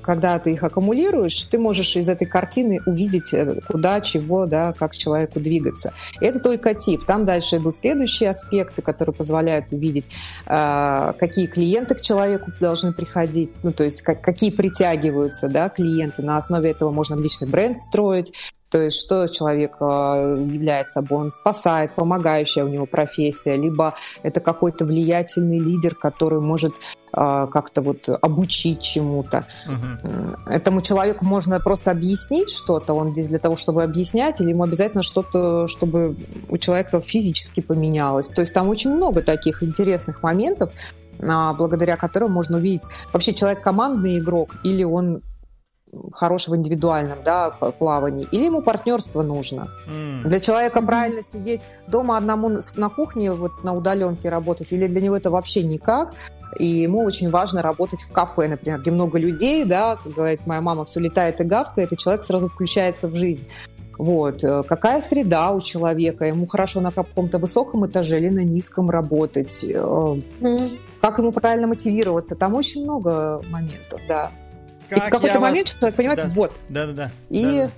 [0.00, 4.96] когда ты их аккумулируешь, ты можешь из этой картины увидеть, э, куда, чего, да, как
[4.96, 5.92] человеку двигаться.
[6.20, 7.04] Это только тип.
[7.06, 10.06] Там дальше идут следующие аспекты, которые позволяют увидеть,
[10.46, 16.22] э, какие клиенты к человеку должны приходить, ну, то есть как, какие притягиваются да, клиенты.
[16.22, 18.32] На основе этого можно личный бренд строить,
[18.70, 21.24] то есть что человек э, является собой?
[21.24, 27.80] Он спасает, помогающая у него профессия, либо это какой-то влиятельный лидер, который может э, как-то
[27.80, 29.46] вот обучить чему-то.
[29.66, 30.50] Угу.
[30.50, 35.02] Этому человеку можно просто объяснить что-то, он здесь для того, чтобы объяснять, или ему обязательно
[35.02, 36.16] что-то, чтобы
[36.50, 38.28] у человека физически поменялось.
[38.28, 40.72] То есть там очень много таких интересных моментов,
[41.20, 45.22] а, благодаря которым можно увидеть, вообще человек командный игрок или он
[46.12, 49.68] хорошего индивидуальном да, плавании, или ему партнерство нужно.
[49.88, 50.22] Mm.
[50.24, 55.16] Для человека правильно сидеть дома одному на кухне, вот на удаленке работать, или для него
[55.16, 56.12] это вообще никак.
[56.58, 60.60] И ему очень важно работать в кафе, например, где много людей, да, как говорит моя
[60.60, 63.46] мама, все летает и гавкает, и человек сразу включается в жизнь.
[63.98, 64.44] Вот.
[64.44, 66.24] Э, какая среда у человека?
[66.24, 69.64] Ему хорошо на каком-то высоком этаже или на низком работать?
[69.64, 70.78] Mm.
[71.00, 72.36] Как ему правильно мотивироваться?
[72.36, 74.30] Там очень много моментов, да.
[74.88, 75.76] Как и в какой-то момент вас...
[75.78, 76.28] человек понимает, да.
[76.28, 76.60] вот.
[76.68, 77.10] Да-да-да.
[77.28, 77.70] И да,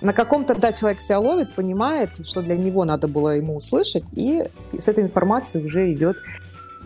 [0.00, 4.44] на каком-то, да, человек себя ловит, понимает, что для него надо было ему услышать, и
[4.72, 6.18] с этой информацией уже идет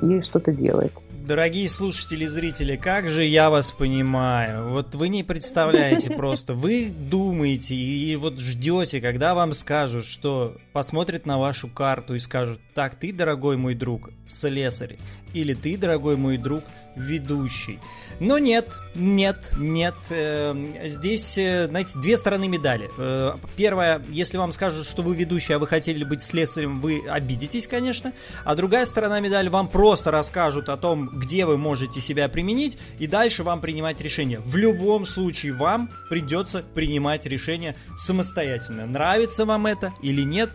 [0.01, 0.93] и что-то делает.
[1.27, 4.71] Дорогие слушатели и зрители, как же я вас понимаю.
[4.71, 6.55] Вот вы не представляете просто.
[6.55, 12.61] Вы думаете и вот ждете, когда вам скажут, что посмотрят на вашу карту и скажут,
[12.75, 14.97] так, ты, дорогой мой друг, слесарь,
[15.35, 16.65] или ты, дорогой мой друг,
[16.99, 17.79] ведущий.
[18.21, 19.95] Но нет, нет, нет.
[20.11, 22.91] Э, здесь, э, знаете, две стороны медали.
[22.99, 27.69] Э, первая, если вам скажут, что вы ведущий, а вы хотели быть слесарем, вы обидитесь,
[27.69, 28.13] конечно.
[28.45, 33.07] А другая сторона медали, вам просто расскажут о том, где вы можете себя применить, и
[33.07, 34.41] дальше вам принимать решение.
[34.41, 38.87] В любом случае вам придется принимать решение самостоятельно.
[38.87, 40.51] Нравится вам это или нет.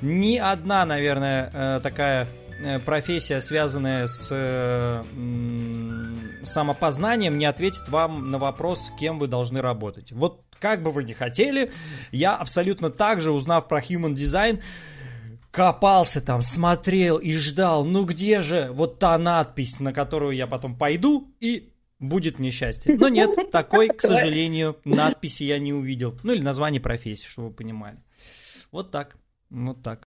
[0.00, 2.26] Ни одна, наверное, такая
[2.84, 4.32] профессия, связанная с
[6.44, 10.12] самопознанием не ответит вам на вопрос, кем вы должны работать.
[10.12, 11.72] Вот как бы вы ни хотели,
[12.12, 14.62] я абсолютно так же, узнав про Human Design,
[15.50, 20.76] копался там, смотрел и ждал, ну где же вот та надпись, на которую я потом
[20.76, 22.96] пойду и будет мне счастье.
[22.96, 26.18] Но нет, такой, к сожалению, надписи я не увидел.
[26.22, 27.98] Ну или название профессии, чтобы вы понимали.
[28.70, 29.16] Вот так,
[29.50, 30.06] вот так.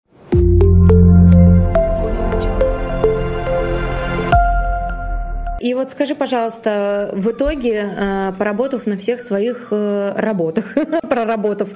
[5.65, 10.77] И вот скажи, пожалуйста, в итоге, э, поработав на всех своих э, работах,
[11.09, 11.71] проработав,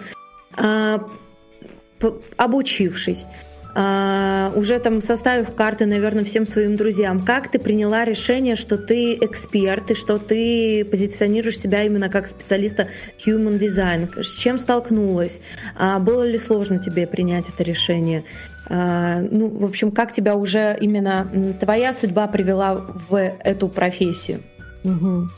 [0.59, 0.99] э,
[2.37, 3.25] обучившись,
[3.75, 9.91] уже там составив карты, наверное, всем своим друзьям, как ты приняла решение, что ты эксперт
[9.91, 12.89] и что ты позиционируешь себя именно как специалиста
[13.25, 14.21] human design?
[14.21, 15.41] С чем столкнулась?
[15.77, 18.25] А было ли сложно тебе принять это решение?
[18.67, 21.29] А, ну, в общем, как тебя уже именно
[21.61, 24.41] твоя судьба привела в эту профессию?
[24.85, 25.29] Угу.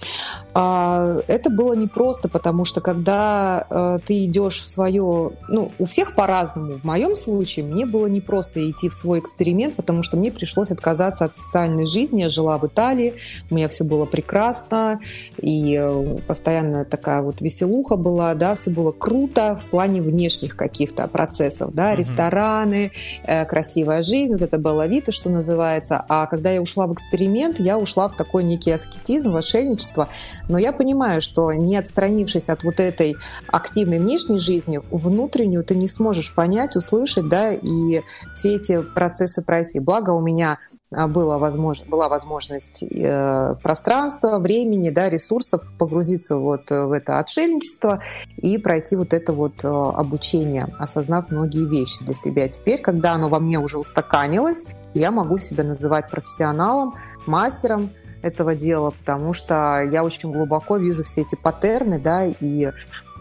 [0.53, 6.15] А, это было непросто, потому что когда э, ты идешь в свое, ну, у всех
[6.15, 6.79] по-разному.
[6.79, 11.25] В моем случае мне было непросто идти в свой эксперимент, потому что мне пришлось отказаться
[11.25, 12.23] от социальной жизни.
[12.23, 13.15] Я жила в Италии,
[13.51, 15.01] у меня все было прекрасно,
[15.41, 21.07] и э, постоянно такая вот веселуха была, да, все было круто в плане внешних каких-то
[21.07, 22.01] процессов, да, угу.
[22.01, 22.93] рестораны,
[23.25, 26.05] э, красивая жизнь, вот это было Вита, что называется.
[26.09, 30.09] А когда я ушла в эксперимент, я ушла в такой некий аскетизм, мошенничество.
[30.51, 35.87] Но я понимаю, что не отстранившись от вот этой активной внешней жизни, внутреннюю ты не
[35.87, 38.03] сможешь понять, услышать, да, и
[38.35, 39.79] все эти процессы пройти.
[39.79, 40.59] Благо у меня
[40.91, 48.03] а, была возможность э, пространства, времени, да, ресурсов погрузиться вот в это отшельничество
[48.37, 52.49] и пройти вот это вот э, обучение, осознав многие вещи для себя.
[52.49, 56.95] Теперь, когда оно во мне уже устаканилось, я могу себя называть профессионалом,
[57.27, 57.91] мастером,
[58.23, 62.71] этого дела, потому что я очень глубоко вижу все эти паттерны, да, и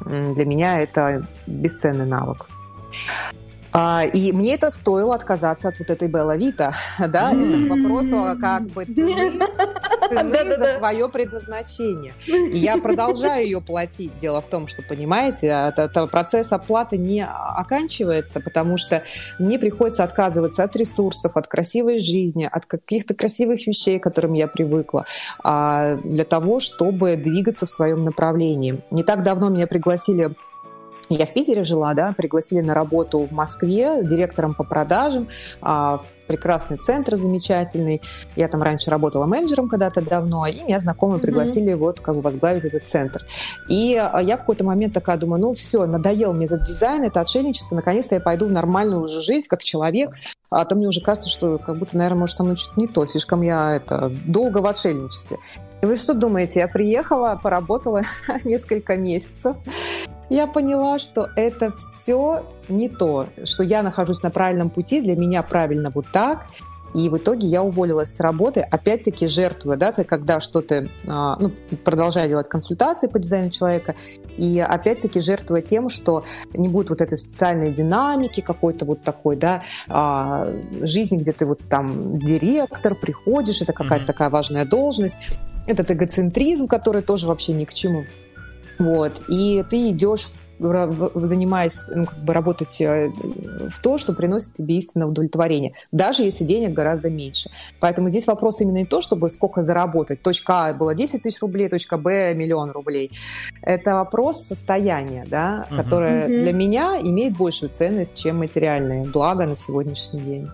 [0.06, 2.46] для меня это бесценный навык.
[3.72, 8.36] А, и мне это стоило отказаться от вот этой Белла Вита, да, это к вопросу
[8.40, 9.40] как бы цены,
[10.32, 12.14] цены за свое предназначение.
[12.28, 14.18] И я продолжаю ее платить.
[14.20, 15.74] Дело в том, что, понимаете,
[16.12, 19.04] процесс оплаты не оканчивается, потому что
[19.38, 24.48] мне приходится отказываться от ресурсов, от красивой жизни, от каких-то красивых вещей, к которым я
[24.48, 25.06] привыкла,
[25.44, 28.82] а, для того, чтобы двигаться в своем направлении.
[28.92, 30.36] Не так давно меня пригласили
[31.10, 35.28] я в Питере жила, да, пригласили на работу в Москве директором по продажам,
[35.60, 38.02] а, прекрасный центр замечательный.
[38.36, 41.78] Я там раньше работала менеджером когда-то давно, и меня знакомые пригласили mm-hmm.
[41.78, 43.22] вот как бы возглавить этот центр.
[43.68, 47.20] И а, я в какой-то момент такая думаю, ну все, надоел мне этот дизайн, это
[47.20, 50.12] отшельничество, наконец-то я пойду в нормальную уже жизнь как человек,
[50.50, 53.06] а то мне уже кажется, что как будто, наверное, может, со мной что-то не то,
[53.06, 55.38] слишком я это долго в отшельничестве.
[55.82, 58.02] И вы что думаете, я приехала, поработала
[58.44, 59.56] несколько месяцев,
[60.30, 65.42] я поняла, что это все не то, что я нахожусь на правильном пути, для меня
[65.42, 66.48] правильно вот так,
[66.94, 71.52] и в итоге я уволилась с работы, опять-таки жертвуя, да, ты когда что-то, а, ну,
[71.84, 73.96] продолжая делать консультации по дизайну человека,
[74.38, 76.24] и опять-таки жертвуя тем, что
[76.54, 81.60] не будет вот этой социальной динамики какой-то вот такой, да, а, жизни, где ты вот
[81.70, 84.08] там директор, приходишь, это какая-то mm-hmm.
[84.08, 85.16] такая важная должность,
[85.68, 88.06] этот эгоцентризм, который тоже вообще ни к чему.
[88.80, 89.22] Вот.
[89.28, 90.26] И ты идешь
[90.60, 93.12] занимаясь, ну, как бы работать э,
[93.70, 97.50] в то, что приносит тебе истинное удовлетворение, даже если денег гораздо меньше.
[97.80, 100.22] Поэтому здесь вопрос именно не то, чтобы сколько заработать.
[100.22, 103.12] Точка А была 10 тысяч рублей, точка Б миллион рублей.
[103.62, 106.42] Это вопрос состояния, да, которое uh-huh.
[106.44, 110.50] для меня имеет большую ценность, чем материальные блага на сегодняшний день.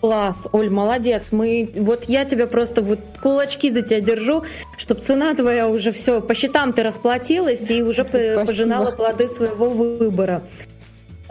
[0.00, 1.32] Класс, Оль, молодец.
[1.32, 4.44] Мы, вот я тебя просто вот кулачки за тебя держу,
[4.76, 8.46] чтобы цена твоя уже все по счетам ты расплатилась и уже Спасибо.
[8.46, 10.42] пожинала плоды своего выбора.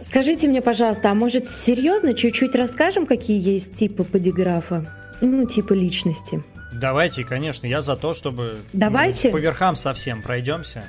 [0.01, 4.93] Скажите мне, пожалуйста, а может серьезно чуть-чуть расскажем, какие есть типы подиграфа?
[5.21, 6.43] Ну, типы личности.
[6.73, 9.29] Давайте, конечно, я за то, чтобы Давайте.
[9.29, 10.83] по верхам совсем пройдемся,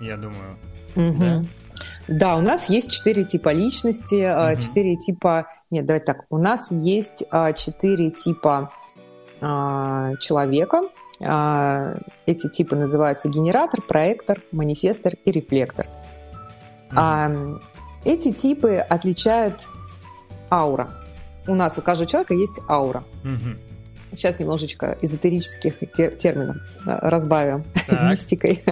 [0.00, 0.58] я думаю.
[0.96, 1.16] Угу.
[1.18, 1.44] Да?
[2.08, 5.48] Да, у нас есть четыре типа личности, а, четыре mm типа...
[5.70, 6.24] Нет, давай так.
[6.30, 8.72] У нас есть а, четыре типа
[9.40, 10.82] а, человека.
[11.18, 15.86] Эти типы называются генератор, проектор, манифестор и рефлектор.
[16.90, 17.60] mm
[18.04, 19.66] Эти типы отличают
[20.50, 20.90] аура.
[21.48, 23.02] У нас у каждого человека есть аура.
[23.24, 23.58] mm
[24.12, 25.74] Сейчас немножечко эзотерических
[26.18, 28.62] терминов разбавим мистикой.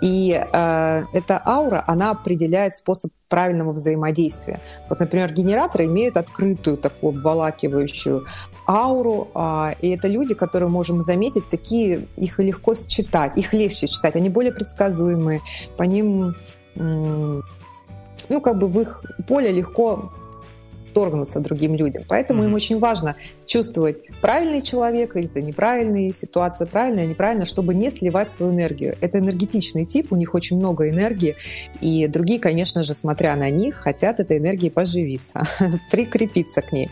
[0.00, 4.60] И э, эта аура, она определяет способ правильного взаимодействия.
[4.88, 8.24] Вот, например, генераторы имеют открытую такую обволакивающую
[8.66, 14.14] ауру, э, и это люди, которые можем заметить, такие, их легко считать, их легче читать,
[14.16, 15.40] они более предсказуемые,
[15.76, 16.34] по ним,
[16.76, 17.40] э,
[18.28, 20.12] ну, как бы в их поле легко
[20.98, 22.02] вторгнуться другим людям.
[22.08, 22.46] Поэтому mm-hmm.
[22.46, 23.14] им очень важно
[23.46, 28.96] чувствовать, правильный человек это неправильный, ситуация правильная, неправильная, чтобы не сливать свою энергию.
[29.00, 31.36] Это энергетичный тип, у них очень много энергии,
[31.80, 35.46] и другие, конечно же, смотря на них, хотят этой энергией поживиться,
[35.90, 36.88] прикрепиться к ней.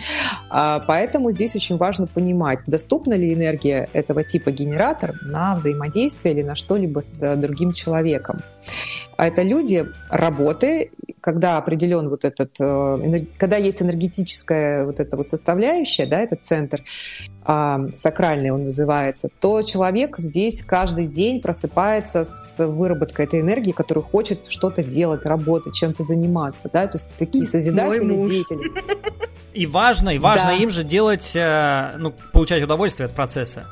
[0.50, 6.42] А, поэтому здесь очень важно понимать, доступна ли энергия этого типа генератор на взаимодействие или
[6.42, 8.40] на что-либо с другим человеком.
[9.16, 10.90] А это люди работы,
[11.26, 16.84] когда определен вот этот, э, когда есть энергетическая вот эта вот составляющая, да, этот центр,
[17.42, 24.04] а, сакральный он называется, то человек здесь каждый день просыпается с выработкой этой энергии, который
[24.04, 28.70] хочет что-то делать, работать, чем-то заниматься, да, то есть такие созидательные деятели.
[29.52, 30.62] И важно, и важно да.
[30.62, 33.64] им же делать, э, ну, получать удовольствие от процесса.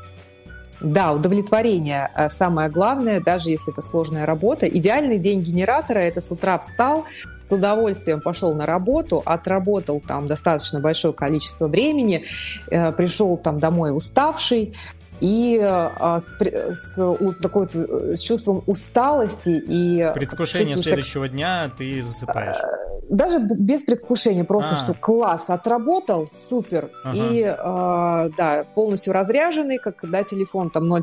[0.81, 4.67] Да, удовлетворение э, самое главное, даже если это сложная работа.
[4.67, 7.05] Идеальный день генератора– это с утра встал,
[7.49, 12.25] с удовольствием пошел на работу, отработал там достаточно большое количество времени,
[12.71, 14.75] э, пришел там домой уставший,
[15.21, 22.57] и а, с, с, с, такой, с чувством усталости и предвкушение следующего дня ты засыпаешь.
[22.57, 24.79] Э, даже без предвкушения, просто а.
[24.79, 27.17] что класс отработал, супер, ага.
[27.17, 31.03] и э, да, полностью разряженный, как когда телефон там 0%,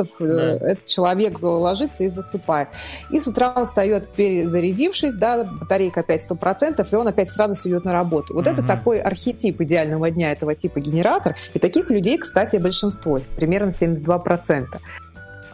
[0.00, 0.70] э, да.
[0.70, 2.68] этот человек ложится и засыпает.
[3.10, 7.84] И с утра он встает перезарядившись, да, батарейка опять 100%, и он опять сразу идет
[7.84, 8.34] на работу.
[8.34, 8.54] Вот угу.
[8.54, 14.66] это такой архетип идеального дня этого типа генератор, и таких людей, кстати, большинство, примерно 72%.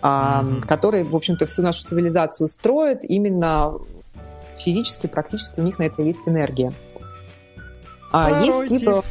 [0.03, 0.67] Mm-hmm.
[0.67, 3.73] которые, в общем-то, всю нашу цивилизацию строят именно
[4.57, 6.73] физически, практически у них на это есть энергия.
[8.13, 9.03] А есть типа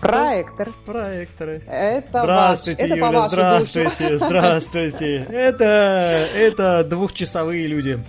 [0.00, 0.68] проектор.
[0.86, 1.62] Проекторы.
[1.66, 4.26] Это здравствуйте, ваш, Юля, это здравствуйте, душу.
[4.26, 5.16] здравствуйте.
[5.30, 8.02] Это, это двухчасовые люди.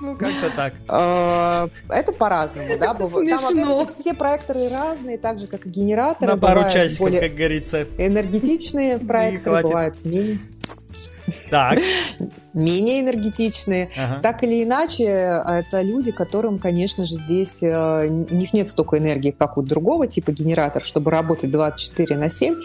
[0.00, 0.74] Ну, как-то так.
[0.88, 2.94] А, это по-разному, да?
[2.94, 6.32] Там, опять все проекторы разные, так же, как и генераторы.
[6.32, 7.86] На пару часиков, как говорится.
[7.98, 10.38] Энергетичные проекторы бывают менее.
[11.50, 11.78] Так.
[12.54, 13.90] менее энергетичные.
[13.96, 14.20] Ага.
[14.22, 19.30] Так или иначе, это люди, которым, конечно же, здесь э, у них нет столько энергии,
[19.30, 22.56] как у другого типа генератор, чтобы работать 24 на 7.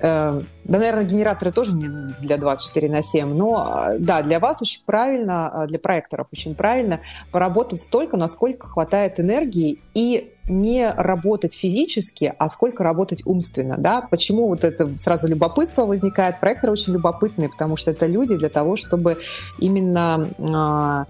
[0.00, 1.88] Э, да, наверное, генераторы тоже не
[2.20, 7.00] для 24 на 7, но э, да, для вас очень правильно, для проекторов очень правильно
[7.32, 13.76] поработать столько, насколько хватает энергии и не работать физически, а сколько работать умственно.
[13.78, 14.02] Да?
[14.02, 16.40] Почему вот это сразу любопытство возникает?
[16.40, 19.18] Проекторы очень любопытные, потому что это люди для того, чтобы
[19.58, 21.06] именно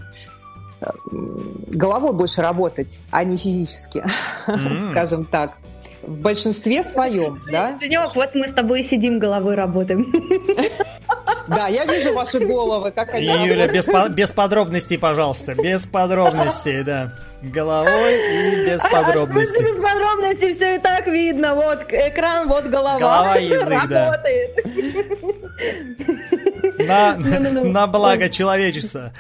[0.80, 0.86] э,
[1.74, 4.05] головой больше работать, а не физически,
[4.47, 4.91] mm-hmm.
[4.91, 5.59] скажем так.
[6.03, 7.78] В большинстве своем, да?
[7.80, 10.12] Денек, вот мы с тобой сидим, головой работаем.
[11.49, 17.12] Да, я вижу ваши головы, как они Юля, без, без подробностей, пожалуйста, без подробностей, да.
[17.42, 19.61] Головой и без подробностей.
[19.61, 21.55] А без подробностей все и так видно.
[21.55, 22.99] Вот экран, вот голова.
[22.99, 24.57] Голова язык, работает.
[26.86, 27.16] да.
[27.16, 29.12] На, на благо человечества.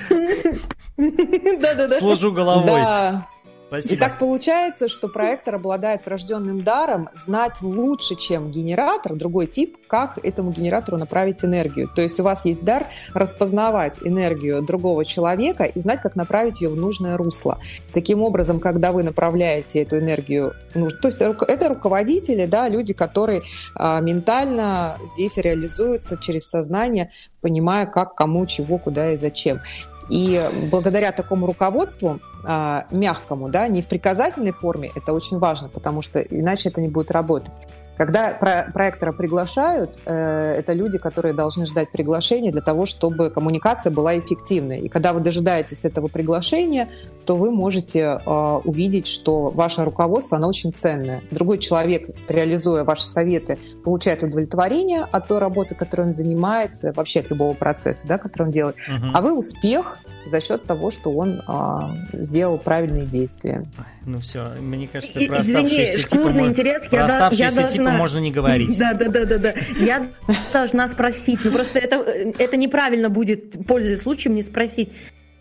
[1.98, 2.80] Служу головой.
[2.80, 3.26] Да.
[3.68, 3.94] Спасибо.
[3.94, 10.18] И так получается, что проектор обладает врожденным даром знать лучше, чем генератор, другой тип, как
[10.24, 11.88] этому генератору направить энергию.
[11.94, 16.70] То есть у вас есть дар распознавать энергию другого человека и знать, как направить ее
[16.70, 17.60] в нужное русло.
[17.92, 23.42] Таким образом, когда вы направляете эту энергию, ну, то есть это руководители, да, люди, которые
[23.74, 27.10] а, ментально здесь реализуются через сознание,
[27.42, 29.60] понимая, как, кому, чего, куда и зачем.
[30.08, 36.02] И благодаря такому руководству, э, мягкому, да, не в приказательной форме, это очень важно, потому
[36.02, 37.66] что иначе это не будет работать.
[37.98, 43.90] Когда про проектора приглашают, э, это люди, которые должны ждать приглашения для того, чтобы коммуникация
[43.90, 44.78] была эффективной.
[44.82, 46.88] И когда вы дожидаетесь этого приглашения,
[47.26, 51.22] то вы можете э, увидеть, что ваше руководство, оно очень ценное.
[51.32, 57.30] Другой человек, реализуя ваши советы, получает удовлетворение от той работы, которой он занимается, вообще от
[57.30, 58.76] любого процесса, да, который он делает.
[58.76, 59.06] Угу.
[59.12, 63.64] А вы успех за счет того, что он а, сделал правильные действия.
[64.04, 67.90] Ну все, мне кажется, про Извини, оставшиеся типы, интерес, про я оставшиеся я должна...
[67.92, 68.78] можно не говорить.
[68.78, 69.54] Да, да, да, да, да.
[69.78, 70.08] Я
[70.52, 74.90] должна спросить, ну просто это, это неправильно будет, пользуясь случаем, не спросить.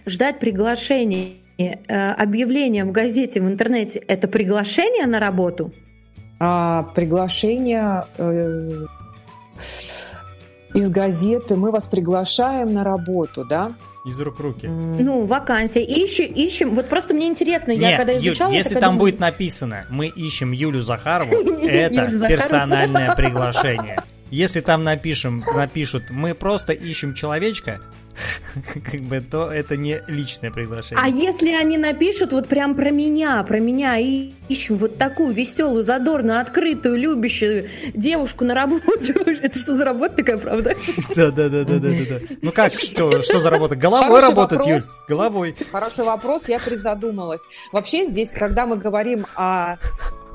[0.06, 5.74] Ждать приглашения, э, объявления в газете, в интернете, это приглашение на работу?
[6.40, 8.06] А, приглашение...
[8.18, 8.86] Э,
[10.74, 13.72] из газеты мы вас приглашаем на работу, да?
[14.08, 14.68] Из рук руки.
[14.68, 15.84] Ну, вакансия.
[15.84, 16.76] Ищем, ищем.
[16.76, 18.50] Вот просто мне интересно, Нет, я когда изучала...
[18.50, 19.00] Юль, если там думаю...
[19.00, 24.02] будет написано «Мы ищем Юлю Захарову», это персональное приглашение.
[24.32, 27.82] Если там напишем, напишут «Мы просто ищем человечка»,
[28.92, 31.04] как бы, то это не личное приглашение.
[31.04, 35.84] А если они напишут вот прям про меня, про меня, и ищем вот такую веселую,
[35.84, 40.76] задорную, открытую, любящую девушку на работу, это что за работа такая, правда?
[41.16, 42.20] Да, да, да, да, да, да.
[42.42, 43.76] Ну как, что, что за работа?
[43.76, 45.56] Головой работать, Юль, головой.
[45.72, 47.42] Хороший вопрос, я призадумалась.
[47.72, 49.78] Вообще здесь, когда мы говорим о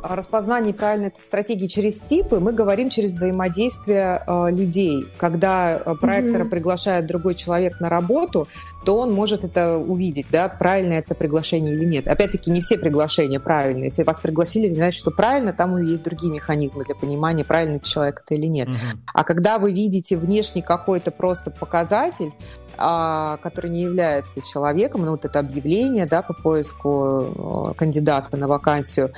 [0.02, 5.06] распознании правильной стратегии через типы мы говорим через взаимодействие э, людей.
[5.16, 6.48] Когда э, проектора mm-hmm.
[6.48, 8.48] приглашает другой человек на работу,
[8.84, 12.08] то он может это увидеть, да, правильно это приглашение или нет.
[12.08, 13.84] Опять-таки, не все приглашения правильные.
[13.84, 18.22] Если вас пригласили, это значит, что правильно, там есть другие механизмы для понимания, правильный человек
[18.24, 18.68] это или нет.
[18.68, 18.98] Mm-hmm.
[19.14, 22.32] А когда вы видите внешний какой-то просто показатель,
[22.78, 28.48] а, который не является человеком, ну вот это объявление, да, по поиску э, кандидата на
[28.48, 29.12] вакансию,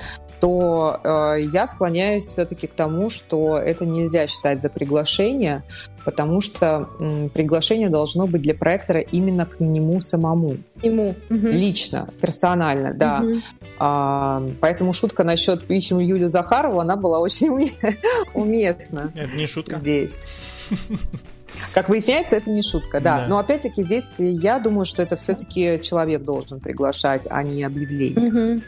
[0.45, 5.63] то э, я склоняюсь все-таки к тому, что это нельзя считать за приглашение,
[6.03, 10.57] потому что м, приглашение должно быть для проектора именно к нему самому.
[10.83, 11.15] Ему.
[11.31, 11.47] Угу.
[11.47, 13.21] Лично, персонально, да.
[13.23, 13.33] Угу.
[13.79, 17.49] А, поэтому шутка насчет ищем Юлю Захарову, она была очень
[18.35, 19.11] уместна.
[19.15, 19.79] Это не шутка.
[19.79, 20.13] Здесь.
[21.73, 23.19] Как выясняется, это не шутка, да.
[23.19, 23.27] да.
[23.27, 28.55] Но опять-таки здесь я думаю, что это все-таки человек должен приглашать, а не объявление.
[28.55, 28.61] Угу.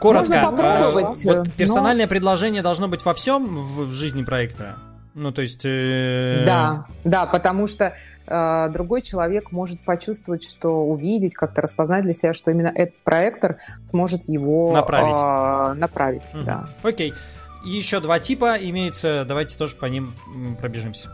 [0.00, 0.32] Коротко.
[0.32, 1.24] Можно попробовать.
[1.24, 2.08] Вот персональное но...
[2.08, 4.76] предложение должно быть во всем в, в жизни проекта.
[5.14, 5.62] Ну, то есть...
[5.64, 6.44] Э...
[6.46, 7.94] Да, да, потому что
[8.26, 13.56] э, другой человек может почувствовать, что увидеть, как-то распознать для себя, что именно этот проектор
[13.84, 15.16] сможет его направить.
[15.16, 16.44] Э, направить, угу.
[16.44, 16.68] да.
[16.84, 17.14] Окей.
[17.64, 20.14] Еще два типа имеются, давайте тоже по ним
[20.60, 21.10] пробежимся.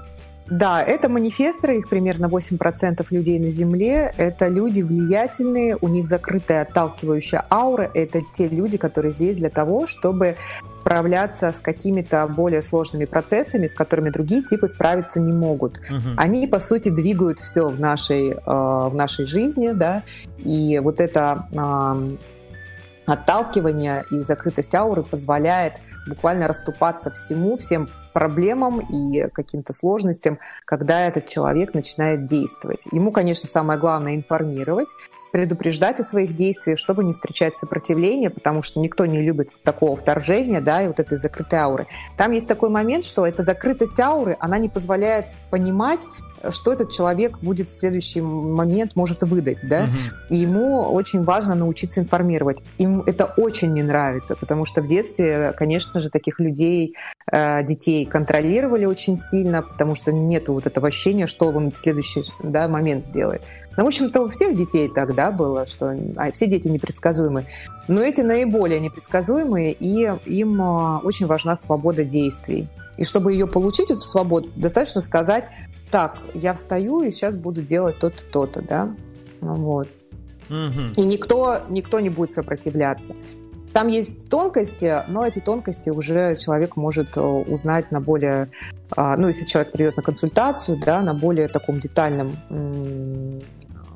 [0.49, 4.13] Да, это манифесторы, их примерно 8% людей на Земле.
[4.17, 7.91] Это люди влиятельные, у них закрытая отталкивающая аура.
[7.95, 10.37] Это те люди, которые здесь для того, чтобы
[10.81, 15.79] справляться с какими-то более сложными процессами, с которыми другие типы справиться не могут.
[15.79, 16.11] Угу.
[16.19, 20.03] Они, по сути, двигают все в нашей, э, в нашей жизни, да,
[20.37, 22.17] и вот это э,
[23.07, 25.75] отталкивание и закрытость ауры позволяет
[26.07, 32.87] буквально расступаться всему, всем проблемам и каким-то сложностям, когда этот человек начинает действовать.
[32.93, 34.89] Ему, конечно, самое главное информировать,
[35.35, 40.61] предупреждать о своих действиях, чтобы не встречать сопротивление, потому что никто не любит такого вторжения,
[40.61, 41.89] да, и вот этой закрытой ауры.
[42.17, 46.07] Там есть такой момент, что эта закрытость ауры, она не позволяет понимать,
[46.51, 50.35] что этот человек будет в следующий момент может выдать, да, угу.
[50.35, 52.63] и ему очень важно научиться информировать.
[52.79, 56.95] Им это очень не нравится, потому что в детстве, конечно же, таких людей,
[57.33, 62.23] э, детей контролировали очень сильно, потому что нет вот этого ощущения, что он в следующий
[62.41, 63.43] да, момент сделает.
[63.77, 67.47] Ну, в общем-то, у всех детей тогда было, что а, все дети непредсказуемы.
[67.89, 72.69] Но эти наиболее непредсказуемые, и им э, очень важна свобода действий.
[72.97, 75.45] И чтобы ее получить, эту свободу, достаточно сказать,
[75.91, 78.95] так, я встаю и сейчас буду делать то-то, то-то, да,
[79.41, 79.89] вот.
[80.49, 80.95] Угу.
[80.97, 83.15] И никто, никто не будет сопротивляться.
[83.73, 88.49] Там есть тонкости, но эти тонкости уже человек может э, узнать на более,
[88.91, 92.37] а, ну, если человек придет на консультацию, да, на более таком детальном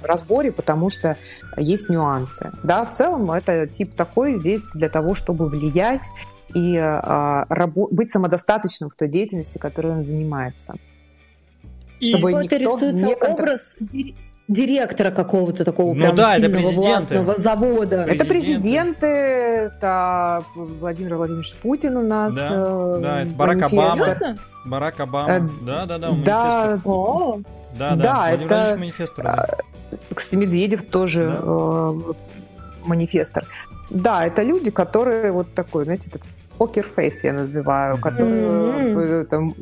[0.05, 1.17] разборе, потому что
[1.57, 2.53] есть нюансы.
[2.63, 6.05] Да, в целом это тип такой здесь для того, чтобы влиять
[6.55, 10.75] и а, рабо- быть самодостаточным в той деятельности, которой он занимается.
[12.01, 13.43] И чтобы никто рисуется не контр...
[13.43, 13.73] образ
[14.49, 18.05] директора какого-то такого ну, прям да, сильного это властного завода.
[18.05, 18.15] Президенты.
[18.15, 22.35] Это президенты, это Владимир Владимирович Путин у нас.
[22.35, 24.37] Да, э, да это Барак Обама.
[24.65, 25.31] Барак Обама.
[25.31, 26.79] Э, да, да, да, да,
[27.77, 29.49] да, да, это манифестор, да.
[30.15, 31.41] Кстати, Медведев тоже да.
[31.43, 31.93] э,
[32.85, 33.45] манифестор.
[33.91, 36.23] Да, это люди, которые вот такой, знаете, этот
[36.59, 39.25] покерфейс я называю, который mm-hmm.
[39.25, 39.55] там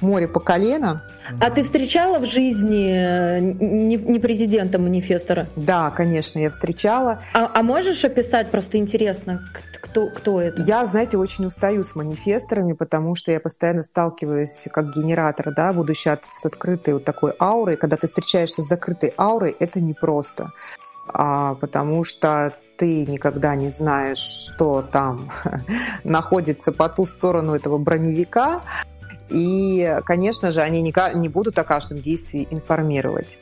[0.00, 1.02] море по колено.
[1.40, 5.48] А ты встречала в жизни э, не, не президента манифестора?
[5.56, 7.22] Да, конечно, я встречала.
[7.32, 9.42] А, а можешь описать, просто интересно,
[9.96, 10.60] кто, кто это?
[10.60, 16.08] Я, знаете, очень устаю с манифесторами, потому что я постоянно сталкиваюсь как генератор, да, будучи
[16.08, 17.78] от, с открытой вот такой аурой.
[17.78, 20.48] Когда ты встречаешься с закрытой аурой, это непросто.
[21.08, 25.30] А, потому что ты никогда не знаешь, что там
[26.04, 28.60] находится по ту сторону этого броневика.
[29.30, 33.38] И, конечно же, они не будут о каждом действии информировать.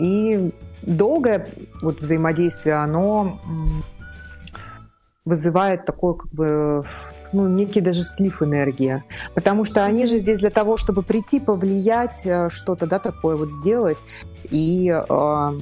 [0.00, 1.48] И долгое
[1.82, 3.38] вот взаимодействие, оно
[5.26, 6.86] вызывает такой как бы
[7.32, 9.02] ну, некий даже слив энергии.
[9.34, 13.50] Потому что они же здесь для того, чтобы прийти, повлиять, э, что-то, да, такое вот
[13.50, 14.02] сделать.
[14.50, 15.52] И э,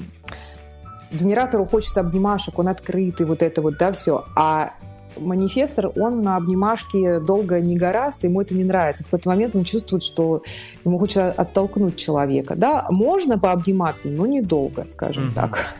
[1.11, 4.25] генератору хочется обнимашек, он открытый, вот это вот, да, все.
[4.37, 4.75] А
[5.17, 9.05] манифестор, он на обнимашке долго не гораст, ему это не нравится.
[9.05, 10.43] В какой-то момент он чувствует, что
[10.85, 12.55] ему хочется оттолкнуть человека.
[12.57, 15.35] Да, можно пообниматься, но недолго, скажем mm-hmm.
[15.35, 15.77] так.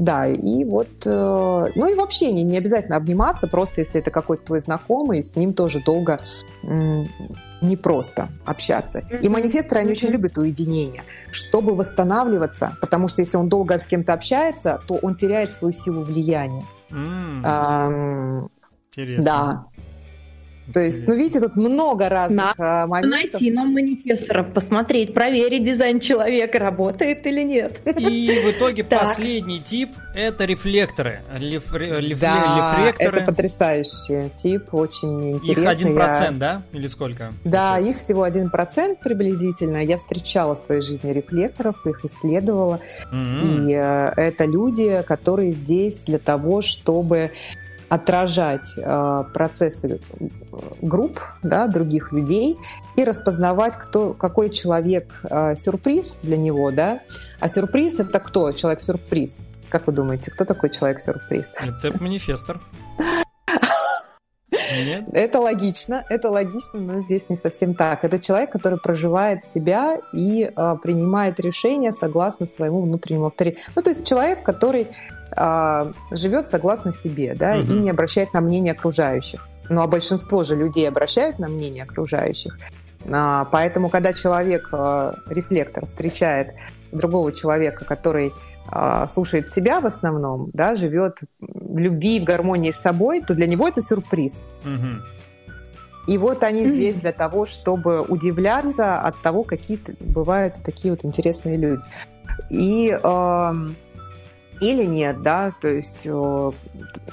[0.00, 4.46] Да, и вот, э, ну и вообще не, не обязательно обниматься, просто если это какой-то
[4.46, 6.18] твой знакомый, с ним тоже долго
[7.60, 9.00] непросто общаться.
[9.20, 14.14] И манифесторы, они очень любят уединение, чтобы восстанавливаться, потому что если он долго с кем-то
[14.14, 16.64] общается, то он теряет свою силу влияния.
[18.92, 19.22] Интересно.
[19.22, 19.66] Да.
[20.72, 23.10] То есть, ну, видите, тут много разных Надо моментов.
[23.10, 27.80] найти нам манифесторов, посмотреть, проверить дизайн человека, работает или нет.
[27.98, 31.22] И в итоге последний тип– это рефлекторы.
[31.36, 32.94] Рефлекторы.
[32.98, 35.64] это потрясающий тип, очень интересный.
[35.64, 36.62] Их один процент, да?
[36.72, 37.32] Или сколько?
[37.44, 37.90] Да, получается?
[37.90, 39.78] их всего один процент приблизительно.
[39.78, 42.80] Я встречала в своей жизни рефлекторов, их исследовала.
[43.12, 43.70] Mm-hmm.
[43.70, 47.32] И э, это люди, которые здесь для того, чтобы
[47.88, 50.00] отражать э, процессы
[50.80, 52.58] групп, да, других людей
[52.96, 57.00] и распознавать, кто, какой человек э, сюрприз для него, да.
[57.38, 58.52] А сюрприз это кто?
[58.52, 59.40] Человек-сюрприз.
[59.68, 61.54] Как вы думаете, кто такой человек-сюрприз?
[61.62, 62.60] Это манифестор.
[64.84, 65.04] Нет?
[65.12, 68.04] Это логично, это логично, но здесь не совсем так.
[68.04, 73.70] Это человек, который проживает себя и э, принимает решения согласно своему внутреннему авторитету.
[73.74, 74.88] Ну, то есть человек, который
[75.36, 77.72] э, живет согласно себе, да, угу.
[77.72, 79.48] и не обращает на мнение окружающих.
[79.70, 82.58] Ну, а большинство же людей обращают на мнение окружающих.
[83.08, 86.54] А, поэтому, когда человек, э, рефлектор, встречает
[86.90, 88.32] другого человека, который
[88.66, 93.46] а, слушает себя в основном, да, живет в любви, в гармонии с собой, то для
[93.46, 94.44] него это сюрприз.
[94.64, 96.12] Угу.
[96.12, 101.56] И вот они здесь для того, чтобы удивляться от того, какие бывают такие вот интересные
[101.56, 101.82] люди.
[102.50, 103.52] И э,
[104.60, 106.50] или нет, да, то есть э,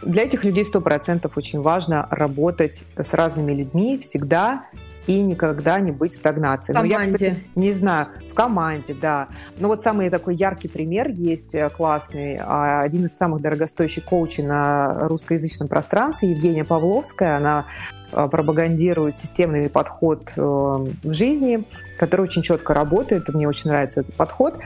[0.02, 4.66] для этих людей сто процентов очень важно работать с разными людьми всегда
[5.08, 6.74] и никогда не быть в стагнации.
[6.74, 6.95] В команде.
[6.95, 9.30] Но я, кстати, не знаю, в команде, да.
[9.58, 12.38] Но вот самый такой яркий пример есть э, классный.
[12.38, 17.68] А, один из самых дорогостоящих коучей на русскоязычном пространстве, Евгения Павловская, она
[18.12, 21.64] э, пропагандирует системный подход в жизни,
[21.98, 23.30] который очень четко работает.
[23.30, 24.60] Мне очень нравится этот подход.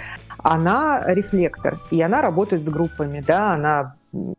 [0.44, 3.94] Она рефлектор, и она работает с группами, да, она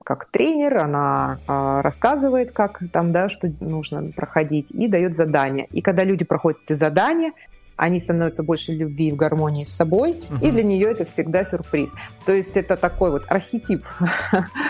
[0.04, 5.66] как тренер, она э, рассказывает, как там, да, что нужно проходить, и дает задания.
[5.70, 7.32] И когда люди проходят эти задания,
[7.76, 10.46] они становятся больше любви в гармонии с собой, uh-huh.
[10.46, 11.92] и для нее это всегда сюрприз.
[12.26, 13.84] То есть это такой вот архетип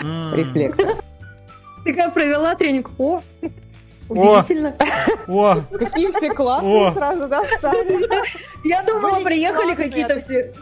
[0.01, 0.95] рефлектора.
[1.83, 2.91] Ты как провела тренинг?
[2.97, 3.21] О,
[4.09, 4.75] Удивительно.
[5.27, 6.93] О, Какие все классные О.
[6.93, 8.67] сразу достали.
[8.67, 10.53] Я думала, Были приехали какие-то все.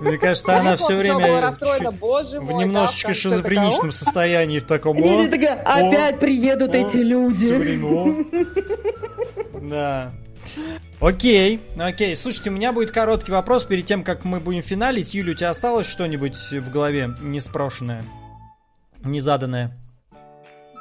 [0.00, 1.92] Мне кажется, она все время расстроена.
[1.92, 4.98] Боже мой, в немножечко шизофреничном состоянии в таком.
[4.98, 7.48] Опять приедут эти люди.
[9.60, 10.12] Да.
[11.00, 12.16] Окей, окей.
[12.16, 15.12] Слушайте, у меня будет короткий вопрос перед тем, как мы будем финалить.
[15.12, 18.02] Юля, у тебя осталось что-нибудь в голове неспрошенное,
[19.04, 19.76] незаданное?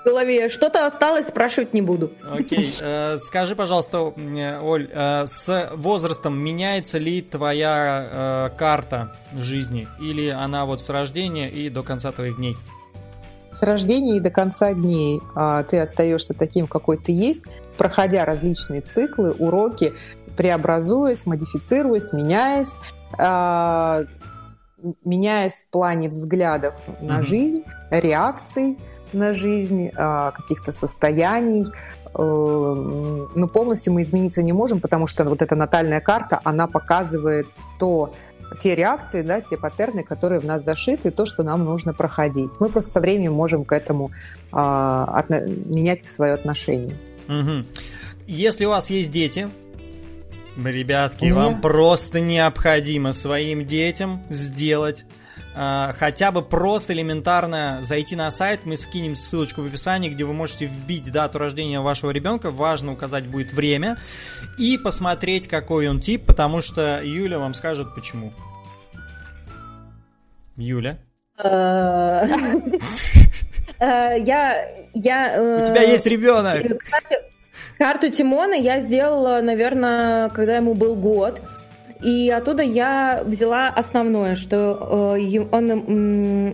[0.08, 0.50] Голове.
[0.50, 2.12] Что-то осталось, спрашивать не буду.
[2.32, 2.66] Окей.
[2.82, 9.88] Э, скажи, пожалуйста, Оль, э, с возрастом меняется ли твоя э, карта жизни?
[10.00, 12.56] Или она вот с рождения и до конца твоих дней?
[13.52, 17.42] С рождения и до конца дней а, ты остаешься таким, какой ты есть,
[17.76, 19.94] проходя различные циклы, уроки,
[20.36, 22.78] преобразуясь, модифицируясь, меняясь,
[23.18, 24.04] а,
[25.04, 27.24] меняясь в плане взглядов на mm-hmm.
[27.24, 28.78] жизнь, реакций,
[29.14, 31.66] на жизнь, а, каких-то состояний.
[32.14, 37.48] Э, Но полностью мы измениться не можем, потому что вот эта натальная карта, она показывает
[37.78, 38.12] то,
[38.60, 42.50] те реакции, да, те паттерны, которые в нас зашиты, то, что нам нужно проходить.
[42.60, 44.12] Мы просто со временем можем к этому
[44.52, 46.98] а, отно- менять свое отношение.
[47.28, 47.66] Угу.
[48.26, 49.50] Если у вас есть дети,
[50.56, 55.06] ребятки, вам просто необходимо своим детям сделать
[55.58, 60.66] хотя бы просто элементарно зайти на сайт, мы скинем ссылочку в описании, где вы можете
[60.66, 63.98] вбить дату рождения вашего ребенка, важно указать будет время,
[64.58, 68.34] и посмотреть, какой он тип, потому что Юля вам скажет почему.
[70.58, 70.98] Юля?
[71.44, 72.26] Э,
[73.80, 75.36] э, я, я.
[75.36, 76.56] Э, У тебя есть ребенок.
[76.80, 77.18] Кстати,
[77.78, 81.42] карту Тимона я сделала, наверное, когда ему был год.
[82.04, 86.54] И оттуда я взяла основное, что э, он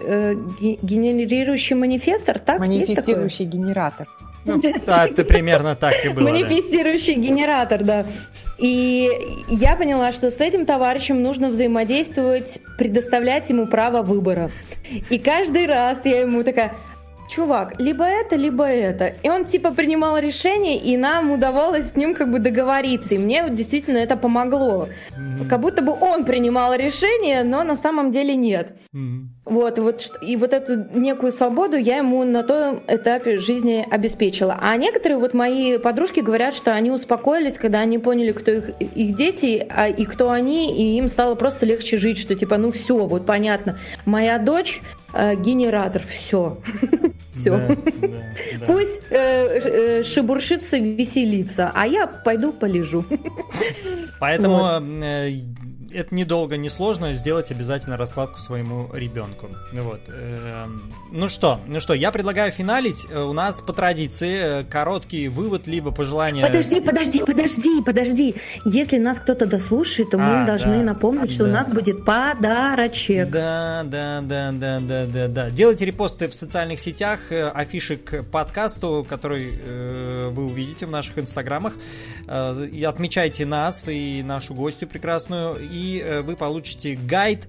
[0.00, 0.34] э,
[0.82, 2.60] генерирующий манифестор, так?
[2.60, 4.06] Манифестирующий генератор.
[4.44, 6.28] Ну, да, это примерно так и было.
[6.28, 7.20] Манифестирующий да.
[7.20, 8.04] генератор, да.
[8.58, 9.10] И
[9.48, 14.50] я поняла, что с этим товарищем нужно взаимодействовать, предоставлять ему право выбора.
[15.10, 16.74] И каждый раз я ему такая,
[17.28, 19.06] чувак, либо это, либо это.
[19.22, 23.14] И он типа принимал решение, и нам удавалось с ним как бы договориться.
[23.14, 24.88] И мне вот действительно это помогло.
[25.16, 25.48] Mm-hmm.
[25.48, 28.76] Как будто бы он принимал решение, но на самом деле нет.
[28.94, 29.24] Mm-hmm.
[29.44, 34.56] Вот, вот, и вот эту некую свободу я ему на том этапе жизни обеспечила.
[34.58, 39.14] А некоторые вот мои подружки говорят, что они успокоились, когда они поняли, кто их, их
[39.14, 42.96] дети а, и кто они, и им стало просто легче жить, что типа, ну все,
[42.96, 44.80] вот понятно, моя дочь
[45.12, 46.58] э, генератор, все.
[47.36, 47.50] Все.
[47.50, 48.08] Да, да,
[48.60, 48.66] да.
[48.66, 53.04] Пусть э, э, шебуршится, веселится, а я пойду полежу.
[54.20, 54.82] Поэтому вот.
[55.94, 59.48] Это недолго, не сложно сделать обязательно раскладку своему ребенку.
[59.72, 60.00] Вот.
[61.16, 63.06] Ну что, ну что, я предлагаю финалить.
[63.10, 66.44] Э, у нас по традиции э, короткий вывод, либо пожелание.
[66.44, 68.34] Подожди, подожди, подожди, подожди.
[68.64, 71.50] Если нас кто-то дослушает, то мы а, должны да, напомнить, что да.
[71.50, 73.30] у нас будет подарочек.
[73.30, 75.50] Да, да, да, да, да, да, да.
[75.50, 81.18] Делайте репосты в социальных сетях, э, афиши к подкасту, который э, вы увидите в наших
[81.18, 81.74] инстаграмах.
[82.26, 85.58] Э, и отмечайте нас и нашу гостью прекрасную.
[85.60, 87.48] И Э, вы получите гайд,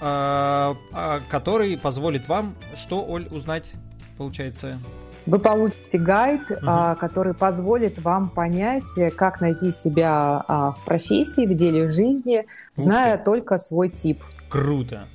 [0.00, 3.72] который позволит вам, что, Оль, узнать,
[4.16, 4.78] получается?
[5.26, 6.96] Вы получите гайд, угу.
[6.98, 13.90] который позволит вам понять, как найти себя в профессии, в деле жизни, зная только свой
[13.90, 14.22] тип.
[14.48, 15.06] Круто!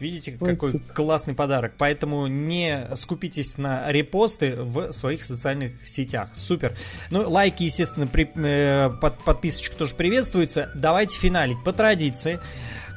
[0.00, 0.92] Видите, Свой какой тип.
[0.92, 1.74] классный подарок.
[1.78, 6.30] Поэтому не скупитесь на репосты в своих социальных сетях.
[6.34, 6.76] Супер.
[7.10, 10.70] Ну, лайки, естественно, при, э, под, подписочка тоже приветствуется.
[10.74, 12.40] Давайте финалить по традиции.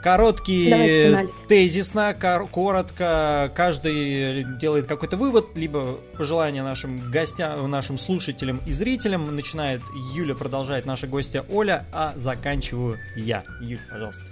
[0.03, 9.35] Короткий, тезисно, коротко, каждый делает какой-то вывод, либо пожелание нашим гостям, нашим слушателям и зрителям.
[9.35, 9.81] Начинает
[10.13, 13.43] Юля, продолжает наша гостья Оля, а заканчиваю я.
[13.59, 14.25] Юля, пожалуйста.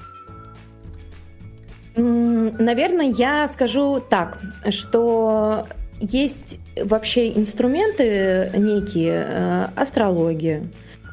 [1.95, 4.39] Наверное, я скажу так,
[4.69, 5.65] что
[5.99, 10.63] есть вообще инструменты некие, э, астрология,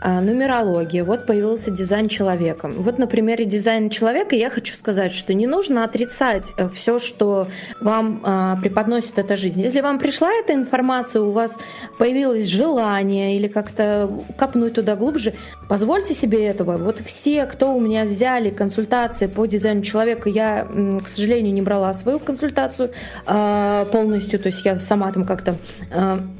[0.04, 2.68] нумерология, вот появился дизайн человека.
[2.68, 7.48] Вот на примере дизайна человека я хочу сказать, что не нужно отрицать э, все, что
[7.80, 9.60] вам а, преподносит эта жизнь.
[9.60, 11.52] Если вам пришла эта информация, у вас
[11.98, 15.34] появилось желание или как-то копнуть туда глубже,
[15.68, 16.78] позвольте себе этого.
[16.78, 20.66] Вот все, кто у меня взяли консультации по дизайну человека, я,
[21.04, 22.90] к сожалению, не брала свою консультацию
[23.26, 25.56] а, полностью, то есть я сама там как-то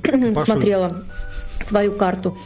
[0.44, 1.02] смотрела
[1.60, 2.36] свою карту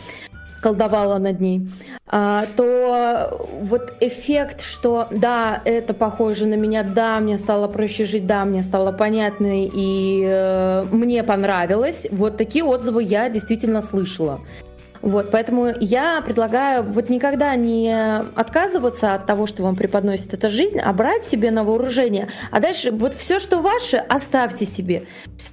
[0.66, 1.68] колдовала над ней,
[2.08, 8.26] а, то вот эффект, что да, это похоже на меня, да, мне стало проще жить,
[8.26, 14.40] да, мне стало понятно и э, мне понравилось, вот такие отзывы я действительно слышала.
[15.06, 17.94] Вот, поэтому я предлагаю вот никогда не
[18.34, 22.28] отказываться от того, что вам преподносит эта жизнь, а брать себе на вооружение.
[22.50, 25.04] А дальше вот все, что ваше, оставьте себе.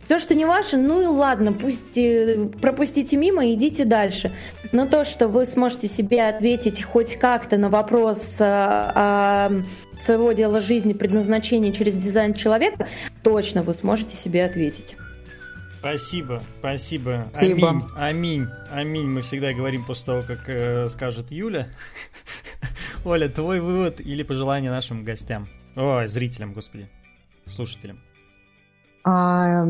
[0.08, 4.32] Все, что не ваше, ну и ладно, пусть э, пропустите мимо и идите дальше.
[4.72, 9.52] Но то, что вы сможете себе ответить хоть как-то на вопрос а, а,
[10.00, 12.88] своего дела жизни, предназначения через дизайн человека,
[13.22, 14.96] точно вы сможете себе ответить.
[15.84, 17.28] Спасибо, спасибо.
[17.34, 17.70] спасибо.
[17.70, 19.06] Аминь, аминь, аминь.
[19.06, 21.68] Мы всегда говорим после того, как э, скажет Юля.
[23.06, 25.50] Оля, твой вывод или пожелание нашим гостям?
[25.76, 26.88] Ой, зрителям, господи,
[27.46, 28.00] слушателям.
[29.04, 29.66] А,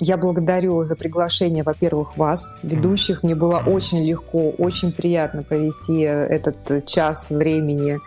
[0.00, 3.22] я благодарю за приглашение, во-первых, вас, ведущих.
[3.22, 7.98] Мне было очень легко, очень приятно провести этот час времени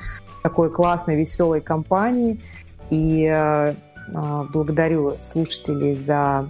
[0.41, 2.41] такой классной, веселой компании.
[2.89, 3.75] И э,
[4.15, 6.49] а, благодарю слушателей за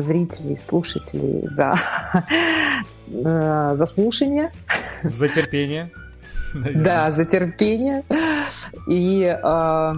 [0.00, 1.74] зрителей, слушателей за,
[3.08, 4.50] э, за слушание.
[5.02, 5.90] За терпение.
[6.54, 6.84] Наверное.
[6.84, 8.02] Да, за терпение.
[8.88, 9.94] И э,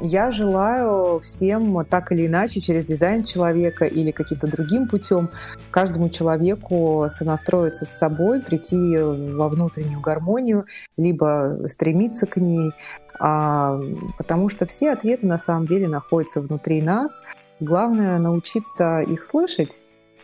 [0.00, 5.30] я желаю всем так или иначе через дизайн человека или каким-то другим путем
[5.70, 10.66] каждому человеку сонастроиться с собой, прийти во внутреннюю гармонию,
[10.96, 12.72] либо стремиться к ней,
[13.18, 13.80] а,
[14.18, 17.22] потому что все ответы на самом деле находятся внутри нас.
[17.60, 19.80] Главное научиться их слышать,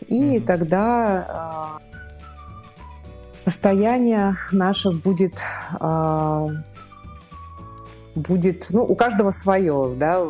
[0.09, 0.44] и mm-hmm.
[0.44, 5.35] тогда э, состояние наше будет,
[5.78, 6.48] э,
[8.15, 10.23] будет, ну, у каждого свое, да.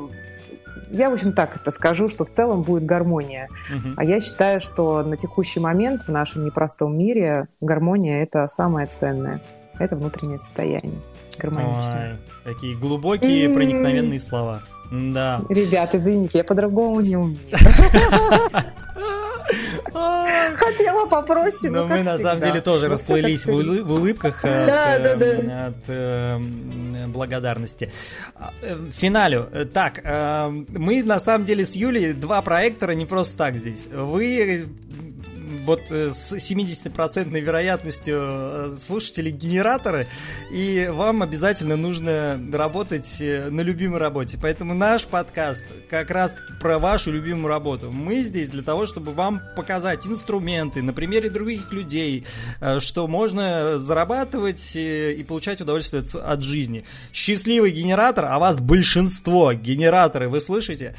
[0.90, 3.48] Я, в общем, так это скажу, что в целом будет гармония.
[3.72, 3.94] Mm-hmm.
[3.96, 9.40] А я считаю, что на текущий момент в нашем непростом мире гармония это самое ценное.
[9.78, 10.98] Это внутреннее состояние.
[11.38, 12.18] Гармоничное.
[12.44, 13.54] Ой, какие глубокие, mm-hmm.
[13.54, 14.62] проникновенные слова.
[14.90, 15.42] Да.
[15.48, 17.38] Ребят, извините, я по-другому не умею.
[20.56, 26.38] Хотела попроще, но мы на самом деле тоже ну, расплылись в улыбках от э,
[27.08, 27.90] благодарности.
[28.36, 29.48] А, э, финалю.
[29.72, 33.88] Так, э, мы на самом деле с Юлей два проектора не просто так здесь.
[33.92, 34.66] Вы
[35.70, 40.08] вот э, с 70% вероятностью э, слушатели генераторы,
[40.50, 44.36] и вам обязательно нужно работать э, на любимой работе.
[44.42, 47.92] Поэтому наш подкаст как раз про вашу любимую работу.
[47.92, 52.26] Мы здесь для того, чтобы вам показать инструменты на примере других людей,
[52.80, 56.84] что можно зарабатывать и получать удовольствие от жизни.
[57.12, 60.96] Счастливый генератор, а вас большинство генераторы, вы слышите?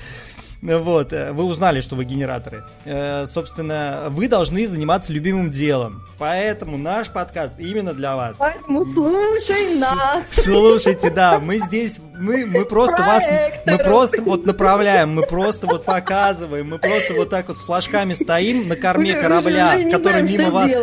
[0.62, 2.64] Вот, э, вы узнали, что вы генераторы.
[2.86, 6.04] Э, собственно, вы должны заниматься любимым делом.
[6.20, 8.38] Поэтому наш подкаст именно для вас.
[8.38, 10.24] Поэтому слушай нас.
[10.30, 13.24] Слушайте, да, мы здесь, мы, мы просто вас,
[13.66, 18.14] мы просто вот направляем, мы просто вот показываем, мы просто вот так вот с флажками
[18.14, 20.74] стоим на корме корабля, который мимо вас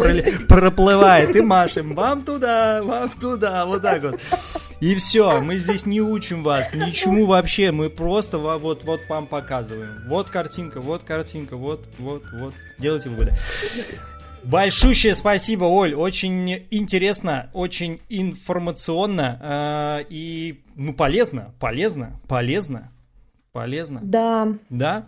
[0.48, 4.20] проплывает, и машем вам туда, вам туда, вот так вот.
[4.80, 9.67] И все, мы здесь не учим вас ничему вообще, мы просто вот, вот вам показываем.
[10.06, 12.54] Вот картинка, вот картинка, вот, вот, вот.
[12.78, 13.32] Делайте выводы.
[14.44, 15.94] Большущее спасибо, Оль.
[15.94, 22.90] Очень интересно, очень информационно э, и ну полезно, полезно, полезно.
[23.58, 23.98] Полезно?
[24.04, 24.54] Да.
[24.70, 25.04] Да?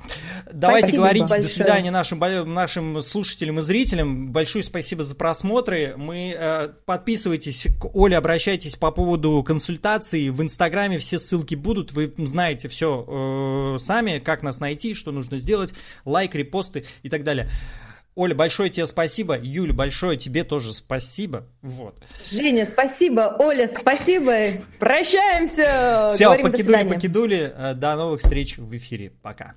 [0.53, 1.43] Давайте спасибо говорить большое.
[1.43, 2.19] до свидания нашим,
[2.53, 4.33] нашим слушателям и зрителям.
[4.33, 5.95] Большое спасибо за просмотры.
[5.97, 10.31] Мы э, подписывайтесь к Оле, обращайтесь по поводу консультаций.
[10.31, 11.93] В Инстаграме все ссылки будут.
[11.93, 15.73] Вы знаете все э, сами, как нас найти, что нужно сделать,
[16.05, 17.49] лайк, репосты и так далее.
[18.17, 19.39] Оля, большое тебе спасибо.
[19.39, 21.47] Юля, большое тебе тоже спасибо.
[21.63, 22.03] Вот.
[22.25, 23.37] Женя, спасибо.
[23.39, 24.63] Оля, спасибо.
[24.79, 26.11] Прощаемся.
[26.13, 27.55] Все, покидули, покидули.
[27.77, 29.13] До новых встреч в эфире.
[29.23, 29.55] Пока.